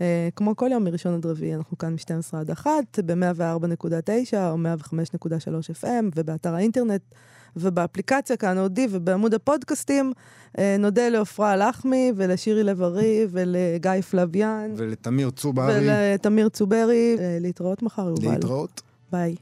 [0.00, 2.70] אה, כמו כל יום מראשון עד רביעי, אנחנו כאן מ-12 עד 1,
[3.06, 7.02] ב-104.9 או 105.3 FM, ובאתר האינטרנט,
[7.56, 10.12] ובאפליקציה כאן אודי, ובעמוד הפודקאסטים.
[10.58, 17.16] אה, נודה לעפרה לחמי, ולשירי לב-ארי, ולגיא פלוויאן, ולתמיר צוברי, ולתמיר צוברי.
[17.18, 18.30] אה, להתראות מחר, יובל.
[18.30, 18.82] להתראות.
[19.12, 19.34] ביי.